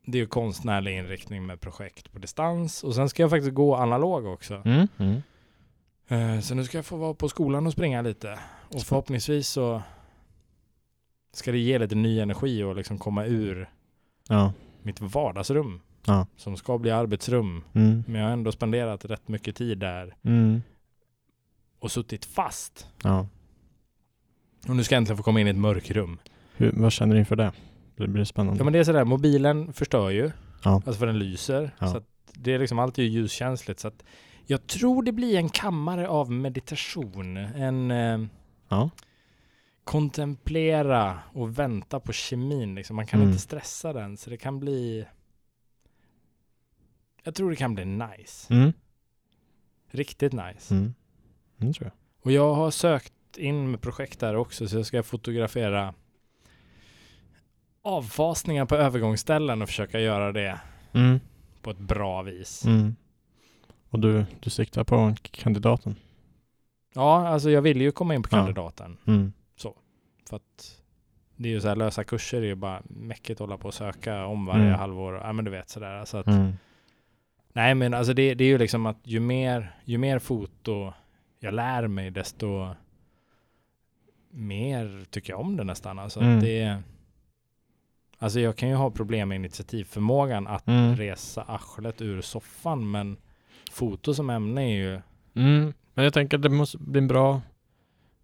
[0.05, 3.75] det är ju konstnärlig inriktning med projekt på distans och sen ska jag faktiskt gå
[3.75, 4.61] analog också.
[4.65, 4.87] Mm.
[4.97, 5.21] Mm.
[6.07, 8.39] Eh, Så nu ska jag få vara på skolan och springa lite.
[8.75, 9.81] Och förhoppningsvis så
[11.33, 13.69] ska det ge lite ny energi och liksom komma ur
[14.27, 14.53] Ja.
[14.83, 15.81] mitt vardagsrum.
[16.05, 16.27] Ja.
[16.35, 17.63] Som ska bli arbetsrum.
[17.73, 18.03] Mm.
[18.07, 20.61] Men jag har ändå spenderat rätt mycket tid där Mm.
[21.79, 22.87] och suttit fast.
[23.03, 23.27] Ja.
[24.67, 26.17] Och nu ska jag äntligen få komma in i ett mörkrum.
[26.55, 27.51] Hur, vad känner du inför det?
[27.95, 28.57] Det blir spännande.
[28.59, 30.31] Ja men det är sådär, mobilen förstör ju.
[30.63, 30.73] Ja.
[30.75, 31.71] Alltså för den lyser.
[31.79, 31.87] Ja.
[31.87, 32.01] Så
[32.33, 33.79] det är liksom alltid ljuskänsligt.
[33.79, 34.03] Så att
[34.45, 37.37] jag tror det blir en kammare av meditation.
[37.37, 38.19] En eh,
[38.69, 38.89] Ja.
[39.83, 42.75] kontemplera och vänta på kemin.
[42.75, 42.95] Liksom.
[42.95, 43.29] Man kan Mm.
[43.31, 44.17] inte stressa den.
[44.17, 45.05] Så det kan bli...
[47.23, 48.53] Jag tror det kan bli nice.
[48.53, 48.73] Mm.
[49.91, 50.73] Riktigt nice.
[50.75, 50.93] Mm.
[51.57, 51.93] Det tror jag.
[52.25, 54.67] Och jag har sökt in med projekt där också.
[54.67, 55.93] Så jag ska fotografera
[57.81, 60.59] avfasningar på övergångsställen och försöka göra det
[60.93, 61.19] Mm.
[61.61, 62.65] på ett bra vis.
[62.65, 62.95] Mm.
[63.89, 65.95] Och du, du siktar på kandidaten?
[66.93, 68.37] Ja, alltså jag vill ju komma in på Ja.
[68.37, 68.97] kandidaten.
[69.07, 69.33] Mm.
[70.29, 70.81] För att
[71.35, 73.73] det är ju så här lösa kurser, är ju bara mäckigt att hålla på och
[73.73, 74.79] söka om varje Mm.
[74.79, 75.15] halvår.
[75.15, 76.05] Ja men du vet sådär.
[76.05, 76.51] Så att, Mm.
[77.53, 80.93] Nej men alltså det, det är ju liksom att ju mer, ju mer foto
[81.39, 82.75] jag lär mig desto
[84.31, 85.99] mer tycker jag om det nästan.
[85.99, 86.39] Alltså Mm.
[86.39, 86.77] det
[88.21, 90.95] Alltså jag kan ju ha problem med initiativförmågan att Mm.
[90.95, 93.17] resa arslet ur soffan men
[93.71, 95.01] foto som ämne är ju
[95.35, 95.73] Mm.
[95.93, 97.41] Men jag tänker att det måste bli en bra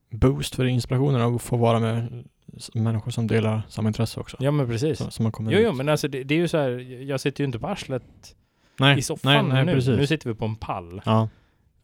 [0.10, 2.24] boost för inspirationen av att få vara med
[2.74, 4.38] människor som delar samma intresse också.
[4.40, 4.98] Ja men precis.
[4.98, 5.66] Så, så man kommer Jo, ut.
[5.66, 6.70] jo men alltså det, det är ju så här,
[7.04, 8.36] jag sitter ju inte på arslet
[8.80, 9.74] nej, i soffan nej, nej, nu.
[9.74, 9.98] Precis.
[9.98, 11.30] Nu sitter vi på en pall Ja.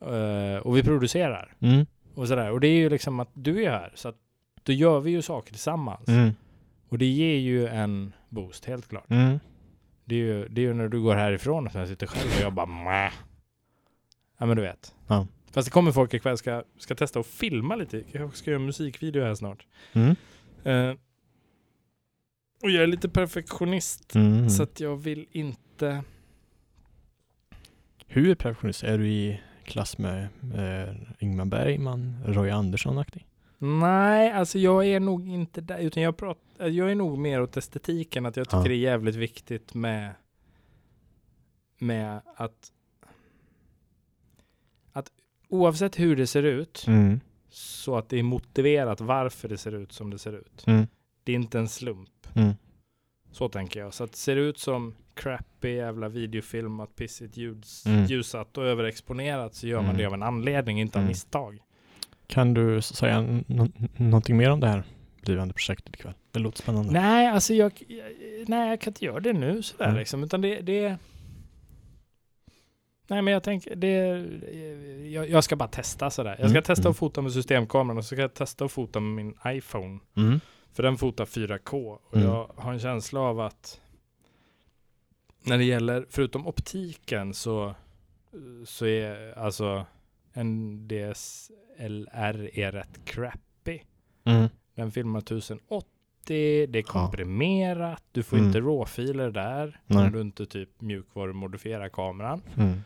[0.01, 1.85] eh, och vi producerar Mm.
[2.15, 2.51] Och sådär.
[2.51, 4.17] Och det är ju liksom att du är här så att
[4.63, 6.07] då gör vi ju saker tillsammans.
[6.07, 6.31] Mm.
[6.89, 9.09] Och det ger ju en boost, helt klart.
[9.09, 9.39] Mm.
[10.05, 12.41] Det är ju, det är ju när du går härifrån och sen sitter själv och
[12.41, 13.13] jag bara Mäh.
[14.37, 14.95] Ja men du vet.
[15.07, 15.27] Ja.
[15.51, 18.03] Fast det kommer folk ikväll, ska, ska testa att filma lite.
[18.11, 19.65] Jag ska göra en musikvideo här snart.
[19.93, 20.15] Mm.
[20.63, 20.95] Eh,
[22.63, 24.15] och jag är lite perfektionist.
[24.15, 24.49] Mm.
[24.49, 26.03] Så att jag vill inte
[28.07, 28.83] Hur perfektionist?
[28.83, 29.41] Är du i
[29.71, 33.25] klass med eh, Ingmar Bergman, Roy Andersson-aktig?
[33.57, 37.57] Nej, alltså jag är nog inte där, utan jag, pratar, jag är nog mer åt
[37.57, 38.63] estetiken, att jag tycker Ja.
[38.63, 40.13] det är jävligt viktigt med,
[41.77, 42.71] med att,
[44.91, 45.11] att
[45.49, 47.19] oavsett hur det ser ut, Mm.
[47.49, 50.63] så att det är motiverat varför det ser ut som det ser ut.
[50.67, 50.87] Mm.
[51.23, 52.27] Det är inte en slump.
[52.35, 52.53] Mm.
[53.31, 53.93] Så tänker jag.
[53.93, 58.05] Så att det ser ut som crappy jävla videofilmat, pissigt ljuds, Mm.
[58.05, 59.97] ljussatt och överexponerat så gör man Mm.
[59.97, 61.07] det av en anledning, inte av Mm.
[61.09, 61.59] misstag.
[62.27, 63.41] Kan du säga
[63.97, 64.83] någonting mer om det här
[65.21, 66.13] blivande projektet ikväll?
[66.31, 66.91] Det låter spännande.
[66.93, 67.83] Nej, alltså jag,
[68.47, 69.97] nej, jag kan inte göra det nu sådär Mm.
[69.99, 70.97] liksom, utan det, det
[73.07, 74.25] Nej men jag tänker, det,
[75.09, 76.29] jag, jag ska bara testa sådär.
[76.29, 76.91] Jag ska Mm, testa mm.
[76.91, 79.99] att fota med systemkameran och så ska jag testa att fota med min iPhone.
[80.17, 80.39] Mm.
[80.73, 82.27] För den fotar 4K och Mm.
[82.27, 83.81] jag har en känsla av att
[85.43, 87.75] när det gäller, förutom optiken så,
[88.65, 89.85] så är alltså
[90.33, 93.79] en DSLR är rätt crappy.
[94.23, 94.47] Mm.
[94.75, 95.85] Den filmar 1080,
[96.67, 98.47] det är komprimerat, du får Mm.
[98.47, 100.05] inte råfiler där Nej.
[100.05, 102.41] om du inte typ mjukvarumodifierar kameran.
[102.57, 102.81] Mm.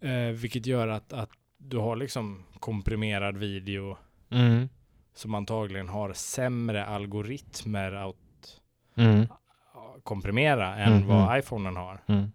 [0.00, 3.96] Eh, vilket gör att, att du har liksom komprimerad video
[4.30, 4.68] Mm.
[5.18, 8.16] Som antagligen har sämre algoritmer att
[8.96, 9.26] Mm.
[10.02, 11.38] komprimera än Mm, vad mm.
[11.38, 12.00] iPhonen har.
[12.06, 12.32] Mm.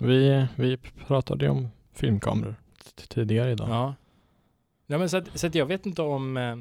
[0.00, 2.54] Vi, vi pratade ju om filmkameror
[3.08, 3.68] tidigare idag.
[3.70, 3.94] Ja.
[4.86, 6.56] ja men så, att, så att jag vet inte om eh,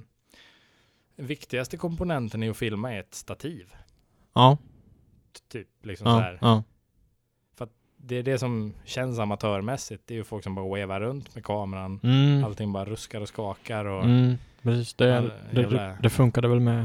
[1.15, 3.73] viktigaste komponenten i att filma är ett stativ.
[4.33, 4.57] Ja.
[5.51, 6.19] Typ liksom så Ja.
[6.19, 6.37] här.
[6.41, 6.63] ja.
[8.05, 10.03] Det är det som känns amatörmässigt.
[10.07, 11.99] Det är ju folk som bara wavar runt med kameran.
[12.03, 12.43] Mm.
[12.43, 14.35] Allting bara ruskar och skakar och Mm.
[14.63, 14.93] Precis.
[14.93, 16.79] Det, All- det, det, det funkade väl med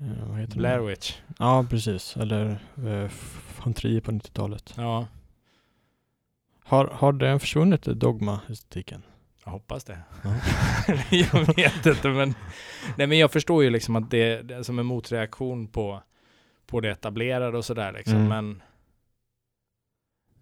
[0.00, 0.58] eh, vad heter det?
[0.58, 1.16] Blair Witch.
[1.38, 2.16] Ja, precis.
[2.16, 4.74] Eller eh, från 10 på 90-talet.
[4.76, 5.06] Ja,
[6.64, 9.02] Har, har den försvunnit, dogma-estetiken?
[9.44, 9.98] jag hoppas det.
[10.24, 10.34] Ja.
[11.16, 12.34] jag vet inte men
[12.96, 16.02] Nej men jag förstår ju liksom att det, det är som en motreaktion på
[16.66, 18.28] På det etablerade och sådär liksom Mm.
[18.28, 18.62] men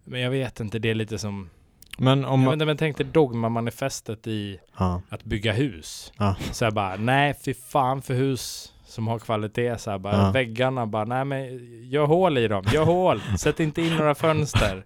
[0.03, 1.49] Men jag vet inte, det är lite som
[1.97, 2.53] Men om jag man...
[2.53, 5.01] inte, men tänk dig dogma-manifestet i Ja.
[5.09, 6.13] att bygga hus.
[6.17, 6.35] Ja.
[6.51, 9.77] Så jag bara, nej fy fan för hus som har kvalitet.
[9.77, 10.31] Så här, bara, Ja.
[10.31, 14.85] Väggarna bara, nej men gör hål i dem, gör hål, sätt inte in några fönster.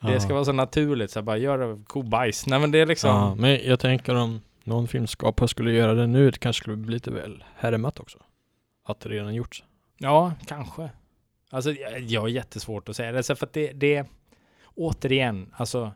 [0.00, 2.46] Det ska vara så naturligt, så jag bara, gör kobajs.
[2.46, 6.30] Nej men det är liksom, men jag tänker om någon filmskapare skulle göra det nu,
[6.30, 8.18] det kanske skulle bli lite väl härmat också.
[8.84, 9.64] Att det redan gjorts.
[9.98, 10.90] ja kanske.
[11.50, 14.06] Alltså jag, jag har jättesvårt att säga det, så för att det, det,
[14.74, 15.92] återigen, alltså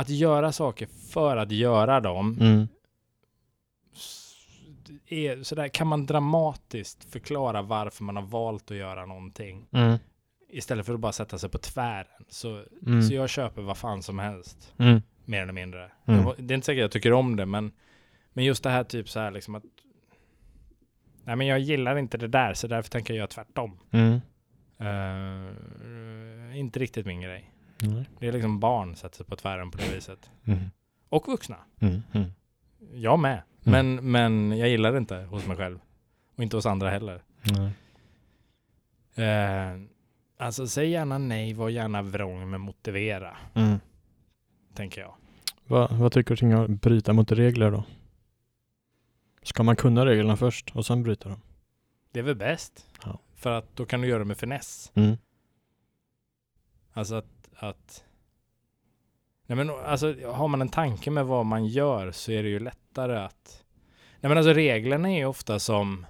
[0.00, 2.68] att göra saker för att göra dem Mm.
[5.08, 9.98] är sådär, kan man dramatiskt förklara varför man har valt att göra någonting Mm.
[10.50, 12.24] istället för att bara sätta sig på tvären.
[12.28, 13.02] Så, Mm.
[13.02, 15.02] så jag köper vad fan som helst, Mm.
[15.24, 15.90] mer eller mindre.
[16.06, 16.20] Mm.
[16.22, 17.72] Jag, det är inte säkert jag tycker om det, men,
[18.32, 19.64] men just det här typ så här liksom att
[21.24, 23.78] Nej men jag gillar inte det där, så därför tänker jag göra tvärtom.
[24.78, 27.52] Eh, inte riktigt min grej.
[27.82, 28.08] Nej.
[28.18, 30.30] Det är liksom barn sätter sig på tvären på det viset.
[30.44, 30.70] Mm.
[31.08, 31.56] Och vuxna.
[31.80, 32.02] Mm.
[32.12, 32.30] Mm.
[32.92, 33.42] Jag med.
[33.64, 33.96] Mm.
[33.96, 35.80] Men, men jag gillar det inte hos mig själv.
[36.36, 37.22] Och inte hos andra heller.
[39.14, 39.80] Eh,
[40.36, 43.36] alltså säg gärna nej, var gärna vrång men motivera.
[43.54, 43.78] Mm.
[44.74, 45.14] Tänker jag.
[45.66, 47.84] Vad, vad tycker du kring att bryta mot regler då?
[49.42, 51.40] Ska man kunna reglerna först och sen bryta dem?
[52.12, 52.86] Det är väl bäst.
[53.04, 53.18] Ja.
[53.34, 54.92] För att då kan du göra det med finess.
[54.94, 55.16] Mm.
[56.92, 58.04] Alltså att, att
[59.46, 62.58] Nej men alltså har man en tanke med vad man gör så är det ju
[62.60, 63.64] lättare att
[64.20, 66.06] Nej men alltså reglerna är ju ofta som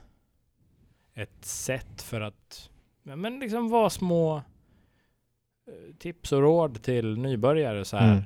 [1.14, 2.70] ett sätt för att
[3.02, 8.12] men liksom vara små eh, tips och råd till nybörjare så här.
[8.12, 8.24] Mm.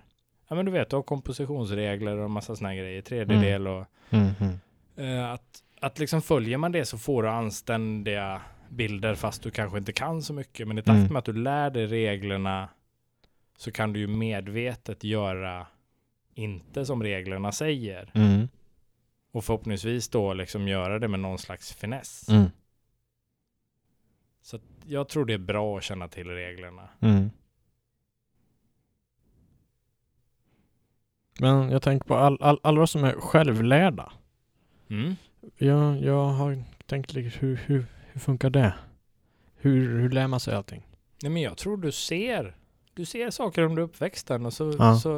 [0.48, 4.30] Ja men du vet, du har kompositionsregler och massa här grejer, tredjedel och Mm.
[4.40, 4.58] Mm.
[4.96, 9.78] Eh, att, att liksom följer man det så får du anständiga bilder fast du kanske
[9.78, 10.68] inte kan så mycket.
[10.68, 11.12] Men i takt Mm.
[11.12, 12.68] med att du lär dig reglerna
[13.57, 15.66] så kan du ju medvetet göra
[16.34, 18.11] inte som reglerna säger.
[18.14, 18.48] Mm.
[19.32, 22.28] Och förhoppningsvis då liksom göra det med någon slags finess.
[22.28, 22.50] Mm.
[24.42, 26.88] Så jag tror det är bra att känna till reglerna.
[27.00, 27.30] Mm.
[31.40, 34.12] Men jag tänker på all, all, alla som är självlärda.
[34.88, 35.16] Mm.
[35.57, 38.74] Jag, jag har tänkt hur, hur, hur funkar det?
[39.57, 40.86] Hur, hur lär man sig allting?
[41.22, 42.57] Nej men jag tror du ser.
[42.95, 44.97] Du ser saker under uppväxten och så, Ja.
[44.97, 45.12] så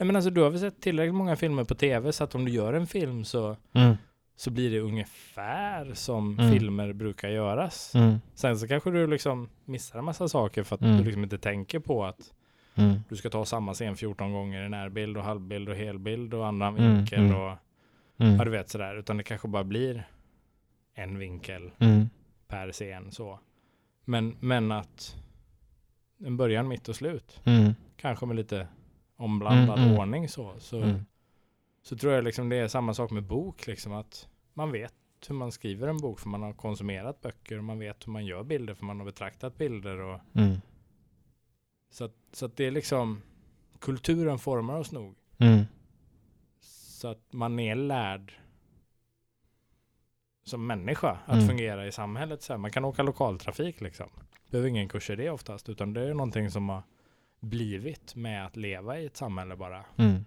[0.00, 2.44] Nej men alltså du har väl sett tillräckligt många filmer på tv så att om
[2.44, 3.96] du gör en film så Mm.
[4.36, 6.52] så blir det ungefär som Mm.
[6.52, 7.94] filmer brukar göras.
[7.94, 8.18] Mm.
[8.34, 10.96] Sen så kanske du liksom missar en massa saker för att Mm.
[10.98, 12.32] du liksom inte tänker på att
[12.74, 12.94] Mm.
[13.08, 16.76] du ska ta samma scen 14 gånger i närbild och halvbild och helbild och annan
[16.78, 17.56] Mm, vinkel och
[18.16, 18.96] ja du vet sådär.
[18.98, 20.08] Utan det kanske bara blir
[20.94, 21.70] en vinkel
[22.48, 23.38] per scen så.
[24.04, 25.16] Men, men att
[26.18, 27.40] en början, mitt och slut.
[27.44, 27.72] Mm.
[27.96, 28.68] Kanske med lite
[29.16, 29.98] omblandad Mm, mm.
[30.00, 30.54] ordning så.
[30.58, 31.04] Så, Mm.
[31.82, 34.94] så tror jag liksom det är samma sak med bok liksom att man vet
[35.28, 38.26] hur man skriver en bok för man har konsumerat böcker och man vet hur man
[38.26, 40.56] gör bilder för man har betraktat bilder och Mm.
[41.90, 43.22] så att, så att det är liksom
[43.78, 45.64] kulturen formar oss nog Mm.
[46.60, 48.32] så att man är lärd
[50.48, 51.46] som människa att Mm.
[51.48, 52.58] fungera i samhället så här.
[52.58, 54.10] Man kan åka lokaltrafik liksom.
[54.50, 56.82] Behöver ingen kurs i det oftast utan det är någonting som har
[57.40, 59.84] blivit med att leva i ett samhälle bara.
[59.96, 60.24] Mm.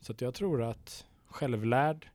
[0.00, 2.08] Så att jag tror att självlärd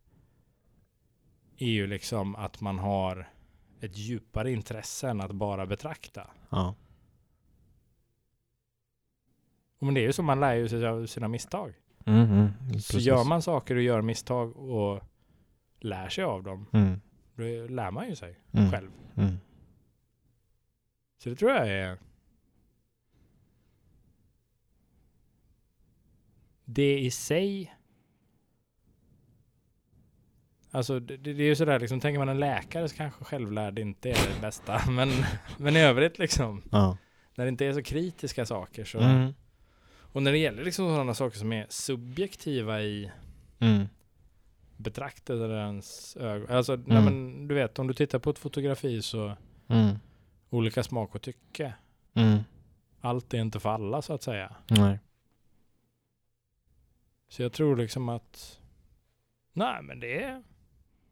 [1.57, 3.29] är ju liksom att man har
[3.81, 6.27] ett djupare intresse än att bara betrakta.
[6.49, 6.75] Ja.
[9.79, 11.73] Men det är ju så man lär ju sig av sina misstag.
[12.05, 12.31] Mm.
[12.31, 12.79] Mm.
[12.79, 15.03] Så gör man saker och gör misstag och
[15.79, 17.01] lär sig av dem, Mm.
[17.35, 18.71] då lär man ju sig Mm.
[18.71, 18.91] själv.
[19.17, 19.37] Mm.
[21.17, 21.97] Så det tror jag är
[26.65, 27.75] det i sig
[30.71, 34.09] Alltså det, det är ju sådär liksom, tänker man en läkare så kanske självlärd inte
[34.09, 34.81] är det bästa.
[34.91, 35.09] Men,
[35.57, 36.97] men i övrigt liksom, Ja.
[37.35, 38.99] när det inte är så kritiska saker så.
[38.99, 39.33] Mm.
[39.89, 43.11] Och när det gäller liksom sådana saker som är subjektiva i
[43.59, 43.85] Mm.
[44.79, 46.55] Betraktarens ögon.
[46.55, 47.03] Alltså, nej, Mm.
[47.05, 49.35] men du vet, om du tittar på ett fotografi så
[49.67, 49.95] Mm.
[50.49, 51.73] olika smak och tycke.
[52.13, 52.39] Mm.
[53.01, 54.55] Allt är inte för alla så att säga.
[54.67, 54.99] Nej.
[57.29, 58.59] Så jag tror liksom att
[59.53, 60.43] Nej men det är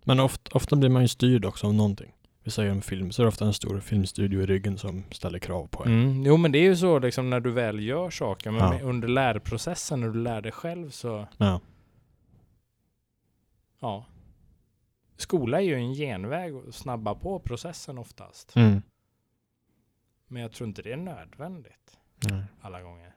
[0.03, 2.13] Men ofta, ofta blir man ju styrd också av någonting.
[2.43, 5.39] Vi säger en film, så är det ofta en stor filmstudio i ryggen som ställer
[5.39, 5.91] krav på en.
[6.03, 8.51] mm, Jo men det är ju så liksom när du väl gör saker.
[8.51, 8.81] Men Ja.
[8.83, 11.59] under lärprocessen när du lär dig själv så Ja.
[13.79, 14.05] Ja
[15.17, 18.55] Skola är ju en genväg att snabba på processen oftast.
[18.55, 18.81] Mm.
[20.27, 21.99] Men jag tror inte det är nödvändigt
[22.29, 22.43] Nej.
[22.61, 23.15] alla gånger.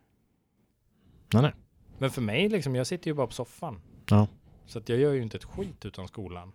[1.33, 1.53] Nej, nej.
[1.99, 3.81] Men för mig liksom, jag sitter ju bara på soffan.
[4.11, 4.29] Ja.
[4.67, 6.53] Så att jag gör ju inte ett skit utan skolan.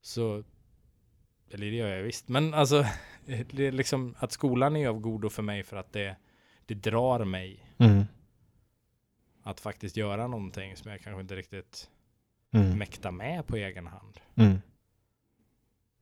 [0.00, 0.44] Så,
[1.50, 2.28] eller det gör jag visst.
[2.28, 2.84] Men alltså,
[3.50, 6.16] det är liksom att skolan är av godo för mig för att det,
[6.66, 8.04] det drar mig Mm.
[9.42, 11.90] att faktiskt göra någonting som jag kanske inte riktigt
[12.52, 12.78] Mm.
[12.78, 14.20] mäktar med på egen hand.
[14.34, 14.58] Mm.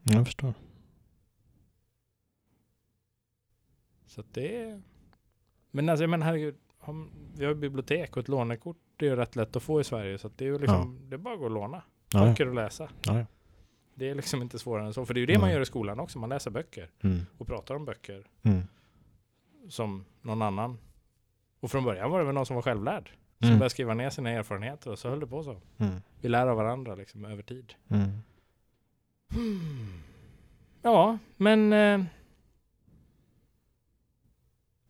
[0.02, 0.54] Jag förstår.
[4.06, 4.82] Så att det är...
[5.70, 6.56] Men alltså, men herregud,
[7.36, 10.18] vi har bibliotek och ett lånekort det är ju rätt lätt att få i Sverige.
[10.18, 11.82] Så att det är ju liksom, det är bara att gå och låna
[12.12, 12.26] Ja, ja.
[12.30, 12.88] böcker och läsa.
[13.02, 13.26] ja, ja.
[13.94, 15.06] Det är liksom inte svårare än så.
[15.06, 16.18] För det är ju det man gör i skolan också.
[16.18, 17.18] Man läser böcker Mm.
[17.38, 18.62] och pratar om böcker Mm.
[19.68, 20.78] som någon annan.
[21.60, 23.10] Och från början var det väl någon som var självlärd.
[23.40, 23.58] Som Mm.
[23.58, 25.60] började skriva ner sina erfarenheter och så höll det på så.
[25.78, 25.94] Mm.
[26.20, 27.74] Vi lär av varandra liksom över tid.
[27.88, 28.10] Mm.
[30.82, 32.00] Ja, men eh,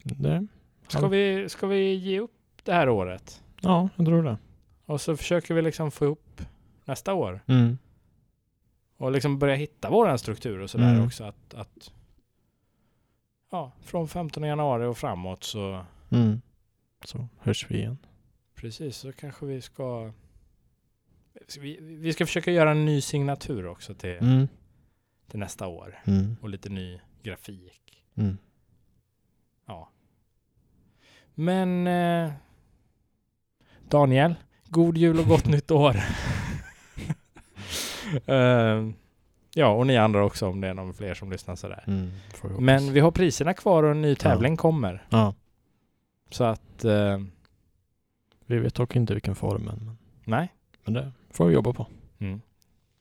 [0.03, 0.47] Det,
[0.89, 2.33] ska, vi, ska vi ge upp
[2.65, 3.43] det här året?
[3.61, 4.39] ja, jag tror det.
[4.87, 6.41] Och så försöker vi liksom få ihop
[6.85, 7.41] nästa år.
[7.47, 7.79] Mm.
[8.97, 11.07] Och liksom börja hitta våran struktur och sådär Mm.
[11.07, 11.25] också.
[11.25, 11.93] Att, att
[13.51, 16.41] ja, från 15 januari och framåt så Mm.
[17.05, 17.99] Så hörs vi igen.
[18.61, 20.13] Precis så kanske vi ska
[21.61, 24.49] vi, vi ska försöka göra en ny signatur också till, Mm.
[25.29, 25.99] till nästa år.
[26.05, 26.37] Mm.
[26.43, 28.05] Och lite ny grafik.
[28.15, 28.39] Mm.
[29.67, 29.89] Ja.
[31.35, 32.33] Men eh,
[33.89, 34.35] Daniel,
[34.69, 35.97] god jul och gott nytt år.
[38.27, 38.89] Eh,
[39.55, 41.85] ja, och ni andra också om det är någon fler som lyssnar sådär.
[41.87, 42.11] Mm.
[42.59, 45.07] Men vi har priserna kvar och en ny tävling kommer.
[45.11, 45.35] Ja.
[46.31, 47.19] Så att, eh,
[48.51, 49.79] Vi vet dock inte vilken form än.
[49.85, 50.49] Men, nej.
[50.85, 51.87] men det får vi jobba på.
[52.19, 52.41] Mm.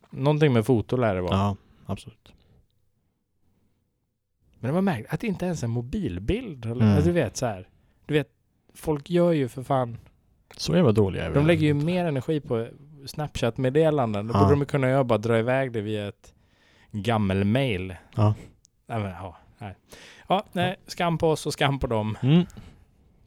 [0.10, 1.38] Någonting med foto lär det vara.
[1.38, 2.34] Ja, absolut.
[4.60, 6.66] Men det var märkligt att det inte ens är en mobilbild.
[6.66, 6.88] Eller, Mm.
[6.96, 7.68] alltså, du vet så här.
[8.06, 8.30] Du vet,
[8.74, 9.98] folk gör ju för fan.
[10.58, 11.36] Så jävla dåliga är vi.
[11.36, 12.68] De lägger ju mer energi på
[13.06, 14.28] Snapchat-meddelanden.
[14.28, 14.40] Då Ja.
[14.44, 16.34] borde de kunna göra bara dra iväg det via ett
[16.92, 17.96] gammel-mail.
[18.16, 18.34] Ja.
[18.88, 19.76] Nej, men, ja, nej.
[20.28, 22.18] Ja, nej, skam på oss och skam på dem.
[22.22, 22.46] Mm.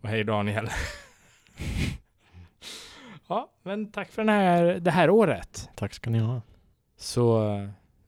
[0.00, 0.68] Och hej Daniel.
[3.32, 5.70] ja, men tack för den här, det här året.
[5.74, 6.42] Tack ska ni ha.
[6.96, 7.42] Så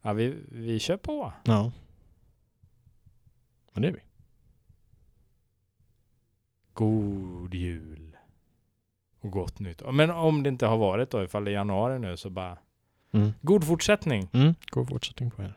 [0.02, 1.32] ja, vi, vi kör på.
[1.44, 1.72] Ja.
[3.72, 4.00] Men det är vi.
[6.72, 8.16] God jul.
[9.20, 9.82] Och gott nytt.
[9.92, 12.58] Men om det inte har varit då, ifall det är januari nu, så bara
[13.12, 13.32] Mm.
[13.42, 14.28] god fortsättning.
[14.32, 14.54] Mm.
[14.70, 15.54] God fortsättning på er.